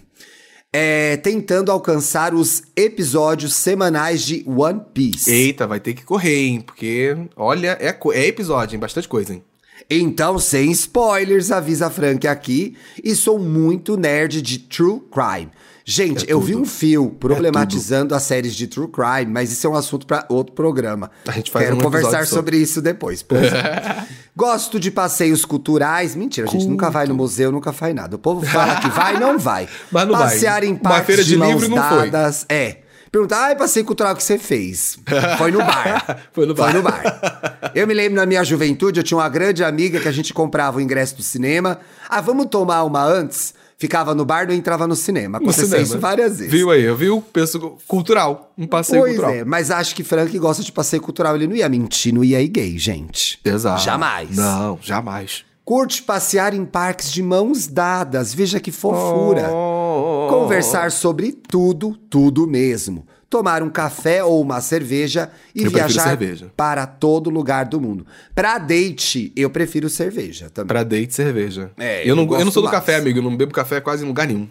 É, 0.73 1.17
tentando 1.19 1.71
alcançar 1.71 2.33
os 2.35 2.63
episódios 2.75 3.55
semanais 3.55 4.23
de 4.23 4.45
One 4.47 4.81
Piece. 4.95 5.31
Eita, 5.31 5.67
vai 5.67 5.81
ter 5.81 5.93
que 5.93 6.05
correr, 6.05 6.47
hein? 6.47 6.61
Porque, 6.61 7.15
olha, 7.37 7.77
é, 7.81 7.99
é 8.15 8.27
episódio, 8.27 8.77
hein? 8.77 8.81
Bastante 8.81 9.09
coisa, 9.09 9.35
hein? 9.35 9.45
Então, 9.91 10.39
sem 10.39 10.71
spoilers, 10.71 11.51
avisa 11.51 11.87
a 11.87 11.91
Frank 11.91 12.27
aqui. 12.27 12.77
E 13.03 13.15
sou 13.15 13.39
muito 13.39 13.97
nerd 13.97 14.41
de 14.43 14.59
True 14.59 15.01
Crime. 15.11 15.51
Gente, 15.85 16.25
É 16.31 16.33
eu 16.33 16.41
vi 16.41 16.55
um 16.55 16.65
fio 16.65 17.11
problematizando 17.19 18.15
as 18.15 18.23
séries 18.23 18.55
de 18.55 18.69
True 18.69 18.87
Crime, 18.87 19.27
mas 19.33 19.51
isso 19.51 19.67
é 19.67 19.71
um 19.71 19.75
assunto 19.75 20.07
para 20.07 20.25
outro 20.29 20.55
programa. 20.55 21.11
A 21.27 21.33
gente 21.33 21.51
faz 21.51 21.65
Quero 21.67 21.77
um 21.77 21.81
conversar 21.81 22.25
sobre. 22.27 22.57
isso 22.57 22.81
depois. 22.81 23.21
Pois 23.23 23.53
é. 23.53 24.05
Gosto 24.37 24.79
de 24.79 24.91
passeios 24.93 25.45
culturais. 25.45 26.15
Mentira, 26.15 26.47
a 26.47 26.51
gente 26.51 26.67
nunca 26.69 26.89
vai 26.89 27.07
no 27.07 27.15
museu, 27.17 27.51
nunca 27.51 27.73
faz 27.73 27.93
nada. 27.95 28.15
O 28.15 28.19
povo 28.19 28.47
fala 28.47 28.77
que 28.81 28.89
vai, 28.91 29.19
não 29.19 29.39
vai. 29.39 29.69
Mas 29.91 30.07
não 30.07 30.15
vai. 30.15 30.29
Passear 30.31 30.63
em 30.63 30.71
Uma 30.73 30.79
parques 30.79 31.07
feira 31.07 31.25
de 31.25 31.37
mãos 31.37 31.61
livro 31.61 31.69
não 31.77 31.89
foi. 31.89 32.11
dadas. 32.11 32.47
É. 32.49 32.82
Perguntar, 33.13 33.45
ai, 33.45 33.57
passeio 33.57 33.85
cultural 33.85 34.17
que 34.17 34.23
você 34.23 34.39
fez. 34.39 34.99
Foi 35.37 35.51
no 35.53 35.59
bar. 35.59 36.19
Foi 36.33 36.47
no 36.47 36.55
bar. 36.55 36.71
Foi 36.73 36.81
no 36.81 36.83
bar. 36.83 37.71
Eu 37.75 37.87
me 37.87 37.93
lembro 37.93 38.17
na 38.17 38.25
minha 38.25 38.43
juventude, 38.43 38.99
eu 38.99 39.05
tinha 39.05 39.19
uma 39.19 39.29
grande 39.29 39.63
amiga 39.63 40.01
que 40.01 40.09
a 40.09 40.13
gente 40.13 40.33
comprava 40.33 40.79
o 40.79 40.81
ingresso 40.81 41.15
do 41.17 41.23
cinema. 41.23 41.79
Ah, 42.09 42.23
vamos 42.23 42.47
tomar 42.47 42.83
uma 42.85 43.05
antes? 43.05 43.53
Ficava 43.77 44.15
no 44.15 44.25
bar, 44.25 44.47
não 44.47 44.55
entrava 44.55 44.87
no 44.87 44.97
cinema. 44.97 45.39
No 45.39 45.45
Aconteceu 45.45 45.67
cinema. 45.67 45.83
isso 45.85 45.99
várias 45.99 46.39
vezes. 46.39 46.51
Viu 46.51 46.71
aí? 46.71 46.83
Eu 46.85 46.97
vi 46.97 47.11
o 47.11 47.21
peso 47.21 47.77
cultural. 47.87 48.51
Um 48.57 48.67
passeio 48.67 49.03
Pois 49.03 49.13
cultural. 49.17 49.35
é, 49.41 49.45
mas 49.45 49.71
acho 49.71 49.95
que 49.95 50.03
Frank 50.03 50.39
gosta 50.39 50.63
de 50.63 50.73
passeio 50.73 51.03
cultural. 51.03 51.35
Ele 51.37 51.47
não 51.47 51.55
ia 51.57 51.69
mentir, 51.69 52.15
não 52.15 52.25
ia 52.25 52.41
ir 52.41 52.49
gay, 52.49 52.79
gente. 52.79 53.39
Exato. 53.45 53.83
Jamais. 53.83 54.35
Não, 54.37 54.79
jamais. 54.81 55.45
Curte 55.65 56.03
passear 56.03 56.55
em 56.55 56.65
parques 56.65 57.13
de 57.13 57.23
mãos 57.23 57.67
dadas. 57.67 58.35
Veja 58.35 58.59
que 58.59 58.73
fofura. 58.73 59.49
Oh. 59.53 60.27
Conversar 60.29 60.91
sobre 60.91 61.33
tudo, 61.33 61.97
tudo 62.11 62.47
mesmo. 62.49 63.07
Tomar 63.31 63.63
um 63.63 63.71
café 63.71 64.23
ou 64.23 64.43
uma 64.43 64.61
cerveja 64.61 65.31
e 65.55 65.63
Eu 65.63 65.71
viajar 65.71 66.09
cerveja. 66.09 66.53
para 66.57 66.87
todo 66.87 67.31
lugar 67.31 67.65
do 67.65 67.81
mundo. 67.81 68.05
Pra 68.35 68.59
date, 68.59 69.33
eu 69.37 69.49
prefiro 69.49 69.89
cerveja 69.89 70.51
também. 70.51 70.69
Pra 70.69 70.83
date 70.83 71.15
cerveja. 71.15 71.71
É, 71.79 72.03
eu, 72.09 72.15
não, 72.17 72.25
eu 72.25 72.41
eu 72.41 72.45
não 72.45 72.53
sou 72.53 72.63
do 72.63 72.67
mais. 72.69 72.79
café, 72.79 72.97
amigo. 72.97 73.21
Eu 73.21 73.23
não 73.23 73.37
bebo 73.37 73.53
café 73.53 73.81
quase 73.81 74.05
em 74.05 74.09
lugar 74.09 74.27
nenhum. 74.27 74.49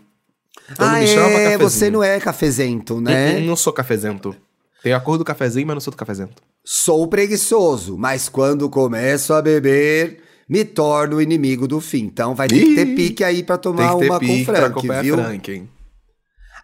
Então 0.72 0.88
não 0.88 0.96
ah, 0.96 1.04
é, 1.04 1.58
você 1.58 1.90
não 1.90 2.04
é 2.04 2.20
cafezento, 2.20 3.02
né? 3.02 3.40
Não, 3.40 3.48
não 3.48 3.56
sou 3.56 3.74
cafezento. 3.74 4.36
Tenho 4.82 4.96
a 4.96 5.00
cor 5.00 5.18
do 5.18 5.26
cafezinho, 5.26 5.68
mas 5.68 5.76
não 5.76 5.82
sou 5.82 5.92
do 5.92 5.98
cafezento. 5.98 6.42
Sou 6.64 7.08
preguiçoso, 7.08 7.98
mas 7.98 8.30
quando 8.30 8.70
começo 8.70 9.34
a 9.34 9.42
beber, 9.42 10.21
me 10.52 10.66
torno 10.66 11.22
inimigo 11.22 11.66
do 11.68 11.80
fim. 11.80 12.04
Então 12.04 12.36
vai 12.36 12.48
ter 12.50 12.60
que 12.60 12.76
ter 12.76 12.88
Ih, 12.88 12.96
pique 12.96 13.24
aí 13.24 13.42
pra 13.42 13.58
Tem 13.58 13.72
tomar 13.72 13.96
uma 13.96 14.20
com 14.20 14.44
pra 14.44 14.56
Frank, 14.70 14.88
viu? 15.02 15.16
Frank, 15.16 15.50
hein? 15.52 15.70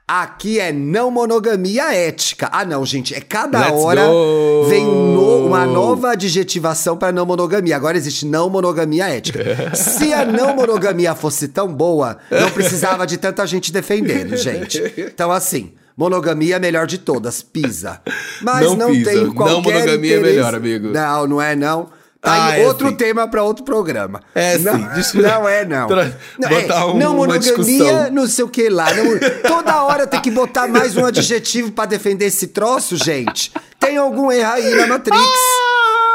Aqui 0.08 0.58
é 0.60 0.72
não 0.72 1.12
monogamia 1.12 1.94
ética. 1.94 2.48
Ah, 2.54 2.64
não, 2.64 2.86
gente. 2.86 3.14
É 3.14 3.20
cada 3.20 3.60
Let's 3.60 3.74
hora 3.84 4.06
go! 4.08 4.66
vem 4.70 4.86
no- 4.86 5.46
uma 5.48 5.66
nova 5.66 6.12
adjetivação 6.12 6.96
para 6.96 7.12
não 7.12 7.26
monogamia. 7.26 7.76
Agora 7.76 7.98
existe 7.98 8.26
não 8.26 8.50
monogamia 8.50 9.08
ética. 9.10 9.40
Se 9.76 10.14
a 10.14 10.24
não 10.26 10.56
monogamia 10.56 11.14
fosse 11.14 11.50
tão 11.50 11.68
boa, 11.74 12.18
não 12.32 12.50
precisava 12.52 13.06
de 13.06 13.18
tanta 13.18 13.46
gente 13.46 13.72
defendendo, 13.72 14.36
gente. 14.38 14.82
Então, 14.98 15.32
assim. 15.32 15.74
Monogamia 16.00 16.54
é 16.54 16.58
a 16.58 16.60
melhor 16.60 16.86
de 16.86 17.00
todas, 17.00 17.42
pisa. 17.42 18.00
Mas 18.44 18.64
Não 18.68 18.76
não, 18.76 18.92
pisa. 18.92 19.10
tem 19.10 19.24
Não 19.26 19.34
qualquer 19.34 19.56
monogamia 19.56 19.88
é 19.88 19.96
interesse- 20.20 20.22
melhor, 20.22 20.54
amigo. 20.54 20.88
Não, 20.90 21.28
não 21.28 21.42
é 21.42 21.56
não. 21.56 21.90
Tá 22.28 22.34
Ah, 22.34 22.46
aí 22.48 22.62
é 22.62 22.68
outro 22.68 22.90
sim. 22.90 22.96
tema 22.96 23.28
para 23.28 23.42
outro 23.44 23.64
programa. 23.64 24.22
É 24.36 24.58
não, 24.58 24.74
sim. 25.04 25.22
Não 25.22 25.48
é 25.48 25.64
não. 25.66 25.88
Tra- 25.88 26.12
Não, 26.38 26.50
botar 26.50 26.74
é, 26.82 26.86
um- 26.86 26.98
não 26.98 27.12
uma 27.16 27.28
monogamia, 27.28 27.40
discussão. 27.40 28.12
não 28.12 28.28
sei 28.28 28.44
o 28.46 28.50
que 28.50 28.68
lá. 28.70 28.88
não- 28.94 29.18
toda 29.50 29.84
hora 29.84 30.06
tem 30.06 30.20
que 30.20 30.30
botar 30.32 30.68
mais 30.68 30.98
um 30.98 31.06
adjetivo 31.06 31.72
pra 31.72 31.86
defender 31.86 32.26
esse 32.26 32.48
troço, 32.48 32.96
gente. 32.98 33.52
Tem 33.80 33.96
algum 33.98 34.32
erro 34.32 34.52
aí 34.52 34.76
na 34.76 34.88
Matrix. 34.88 35.18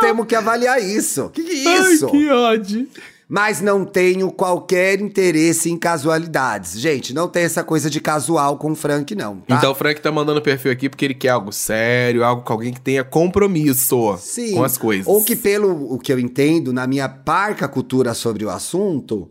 Temos 0.01 0.27
que 0.27 0.35
avaliar 0.35 0.83
isso. 0.83 1.31
Que 1.33 1.43
que 1.43 1.67
é 1.69 1.79
isso? 1.91 2.07
Ai, 2.07 2.11
que 2.11 2.31
ódio. 2.31 2.89
Mas 3.35 3.63
não 3.63 3.83
tenho 3.83 4.31
qualquer 4.31 5.01
interesse 5.01 5.71
em 5.71 5.79
casualidades. 5.79 6.79
Gente, 6.79 7.15
não 7.15 7.27
tem 7.27 7.45
essa 7.45 7.65
coisa 7.65 7.89
de 7.89 7.99
casual 7.99 8.59
com 8.59 8.73
o 8.73 8.75
Frank, 8.75 9.15
não. 9.15 9.39
Tá? 9.39 9.57
Então 9.57 9.73
o 9.73 9.75
Frank 9.75 10.03
tá 10.03 10.13
mandando 10.13 10.43
perfil 10.43 10.71
aqui 10.71 10.87
porque 10.87 11.07
ele 11.07 11.15
quer 11.15 11.31
algo 11.31 11.51
sério, 11.51 12.25
algo 12.25 12.43
com 12.43 12.53
alguém 12.53 12.75
que 12.75 12.81
tenha 12.83 13.03
compromisso 13.03 14.19
Sim. 14.19 14.53
com 14.53 14.63
as 14.63 14.77
coisas. 14.77 15.07
Ou 15.07 15.25
que, 15.25 15.35
pelo 15.35 15.95
o 15.95 15.99
que 15.99 16.13
eu 16.13 16.19
entendo, 16.19 16.75
na 16.75 16.87
minha 16.87 17.09
parca 17.09 17.67
cultura 17.67 18.13
sobre 18.13 18.45
o 18.45 18.51
assunto, 18.51 19.31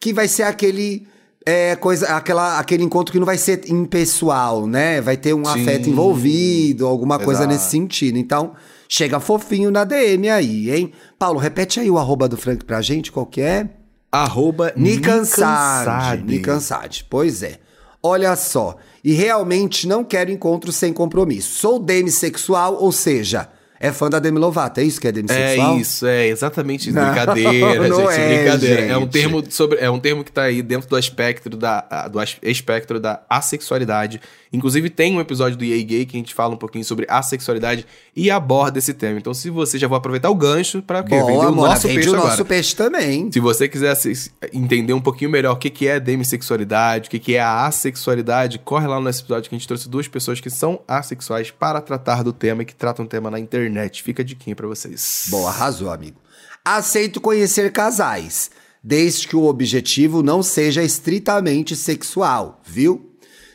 que 0.00 0.14
vai 0.14 0.28
ser 0.28 0.44
aquele 0.44 1.06
é 1.44 1.76
coisa, 1.76 2.06
aquela, 2.06 2.58
aquele 2.58 2.82
encontro 2.84 3.12
que 3.12 3.18
não 3.18 3.26
vai 3.26 3.36
ser 3.36 3.70
impessoal, 3.70 4.66
né? 4.66 5.02
Vai 5.02 5.18
ter 5.18 5.34
um 5.34 5.44
Sim. 5.44 5.60
afeto 5.60 5.90
envolvido, 5.90 6.86
alguma 6.86 7.18
coisa 7.18 7.42
Exato. 7.42 7.52
nesse 7.52 7.70
sentido. 7.70 8.16
Então, 8.16 8.52
chega 8.92 9.18
fofinho 9.18 9.70
na 9.70 9.84
DM 9.84 10.28
aí, 10.28 10.70
hein? 10.70 10.92
Paulo, 11.18 11.40
repete 11.40 11.80
aí 11.80 11.90
o 11.90 11.96
arroba 11.96 12.28
do 12.28 12.36
Frank 12.36 12.62
pra 12.62 12.82
gente, 12.82 13.10
qual 13.10 13.24
que 13.24 13.40
é? 13.40 13.70
Arroba 14.12 14.70
Nicansade. 14.76 16.22
Nicansade, 16.24 17.06
pois 17.08 17.42
é. 17.42 17.58
Olha 18.02 18.36
só, 18.36 18.76
e 19.02 19.14
realmente 19.14 19.88
não 19.88 20.04
quero 20.04 20.30
encontro 20.30 20.70
sem 20.70 20.92
compromisso. 20.92 21.58
Sou 21.58 21.78
demissexual, 21.78 22.74
ou 22.74 22.92
seja, 22.92 23.48
é 23.82 23.92
fã 23.92 24.08
da 24.08 24.18
Demi 24.18 24.38
Lovato, 24.38 24.80
é 24.80 24.84
isso 24.84 25.00
que 25.00 25.06
é 25.06 25.10
É 25.10 25.12
demissexual? 25.12 25.78
isso, 25.78 26.06
é 26.06 26.26
exatamente 26.28 26.88
isso. 26.88 26.98
Não, 26.98 27.04
brincadeira, 27.06 27.76
não 27.88 27.96
gente, 28.10 28.20
é, 28.20 28.36
brincadeira. 28.38 28.80
É 28.82 28.96
um 28.96 29.00
gente. 29.00 29.10
termo 29.12 29.42
sobre, 29.50 29.78
é 29.78 29.90
um 29.90 29.98
termo 29.98 30.22
que 30.24 30.32
tá 30.32 30.42
aí 30.42 30.62
dentro 30.62 30.88
do 30.88 30.98
espectro 30.98 31.56
da 31.56 31.80
do 32.10 32.18
espectro 32.42 32.98
da 33.00 33.20
assexualidade. 33.28 34.20
Inclusive 34.52 34.90
tem 34.90 35.16
um 35.16 35.20
episódio 35.20 35.56
do 35.56 35.64
EA 35.64 35.82
Gay 35.82 36.04
que 36.04 36.14
a 36.16 36.20
gente 36.20 36.34
fala 36.34 36.54
um 36.54 36.58
pouquinho 36.58 36.84
sobre 36.84 37.06
assexualidade 37.08 37.86
e 38.14 38.30
aborda 38.30 38.78
esse 38.78 38.92
tema. 38.92 39.18
Então, 39.18 39.32
se 39.32 39.48
você 39.48 39.78
já 39.78 39.88
vou 39.88 39.96
aproveitar 39.96 40.28
o 40.28 40.34
gancho 40.34 40.82
para? 40.82 41.00
Vender 41.00 41.32
o 41.32 41.50
nosso 41.50 41.88
peixe 41.88 42.08
o 42.10 42.14
agora. 42.14 42.28
nosso 42.28 42.44
peixe 42.44 42.76
também. 42.76 43.32
Se 43.32 43.40
você 43.40 43.66
quiser 43.66 43.94
se- 43.94 44.30
entender 44.52 44.92
um 44.92 45.00
pouquinho 45.00 45.30
melhor 45.30 45.52
o 45.52 45.56
que 45.56 45.70
que 45.70 45.88
é 45.88 45.98
demissexualidade, 45.98 47.08
o 47.08 47.10
que 47.10 47.18
que 47.18 47.34
é 47.34 47.40
a 47.40 47.66
assexualidade, 47.66 48.58
corre 48.58 48.86
lá 48.86 48.96
no 48.96 49.02
nosso 49.06 49.22
episódio 49.22 49.48
que 49.48 49.54
a 49.56 49.58
gente 49.58 49.66
trouxe 49.66 49.88
duas 49.88 50.06
pessoas 50.06 50.38
que 50.38 50.50
são 50.50 50.80
assexuais 50.86 51.50
para 51.50 51.80
tratar 51.80 52.22
do 52.22 52.32
tema 52.32 52.62
e 52.62 52.66
que 52.66 52.74
tratam 52.74 53.04
o 53.06 53.08
tema 53.08 53.30
na 53.30 53.38
internet. 53.40 53.71
Fica 54.02 54.22
a 54.22 54.24
diquinha 54.24 54.54
pra 54.56 54.66
vocês. 54.66 55.24
Boa, 55.28 55.48
arrasou, 55.50 55.90
amigo. 55.90 56.16
Aceito 56.64 57.20
conhecer 57.20 57.72
casais, 57.72 58.50
desde 58.82 59.26
que 59.26 59.34
o 59.36 59.44
objetivo 59.44 60.22
não 60.22 60.42
seja 60.42 60.82
estritamente 60.82 61.74
sexual, 61.74 62.60
viu? 62.64 63.10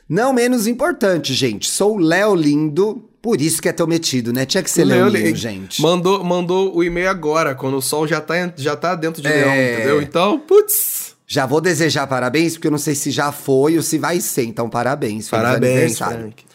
Não 0.10 0.32
menos 0.34 0.68
importante, 0.68 1.34
gente, 1.34 1.70
sou 1.70 1.98
Léo 1.98 2.34
Lindo, 2.34 3.10
por 3.22 3.42
isso 3.42 3.62
que 3.62 3.68
é 3.68 3.74
tão 3.74 3.86
metido, 3.88 4.32
né? 4.32 4.46
Tinha 4.46 4.64
que 4.64 4.70
ser 4.70 4.86
Leão, 4.86 5.10
Léo 5.10 5.26
Lindo, 5.26 5.38
gente. 5.38 5.82
Mandou, 5.82 6.24
mandou 6.24 6.74
o 6.76 6.84
e-mail 6.84 7.10
agora, 7.10 7.54
quando 7.54 7.76
o 7.78 7.82
sol 7.82 8.08
já 8.08 8.22
tá, 8.22 8.54
já 8.56 8.76
tá 8.76 8.96
dentro 8.96 9.22
de 9.22 9.28
É. 9.28 9.32
leão, 9.32 9.74
entendeu? 9.74 10.02
Então, 10.02 10.40
putz. 10.40 11.16
Já 11.30 11.46
vou 11.46 11.60
desejar 11.60 12.08
parabéns, 12.08 12.54
porque 12.54 12.68
eu 12.68 12.72
não 12.72 12.78
sei 12.78 12.96
se 12.96 13.12
já 13.12 13.34
foi 13.34 13.76
ou 13.76 13.84
se 13.84 13.98
vai 13.98 14.22
ser, 14.22 14.44
então 14.46 14.70
parabéns. 14.70 15.28
Parabéns. 15.30 15.98
Frank. 15.98 16.46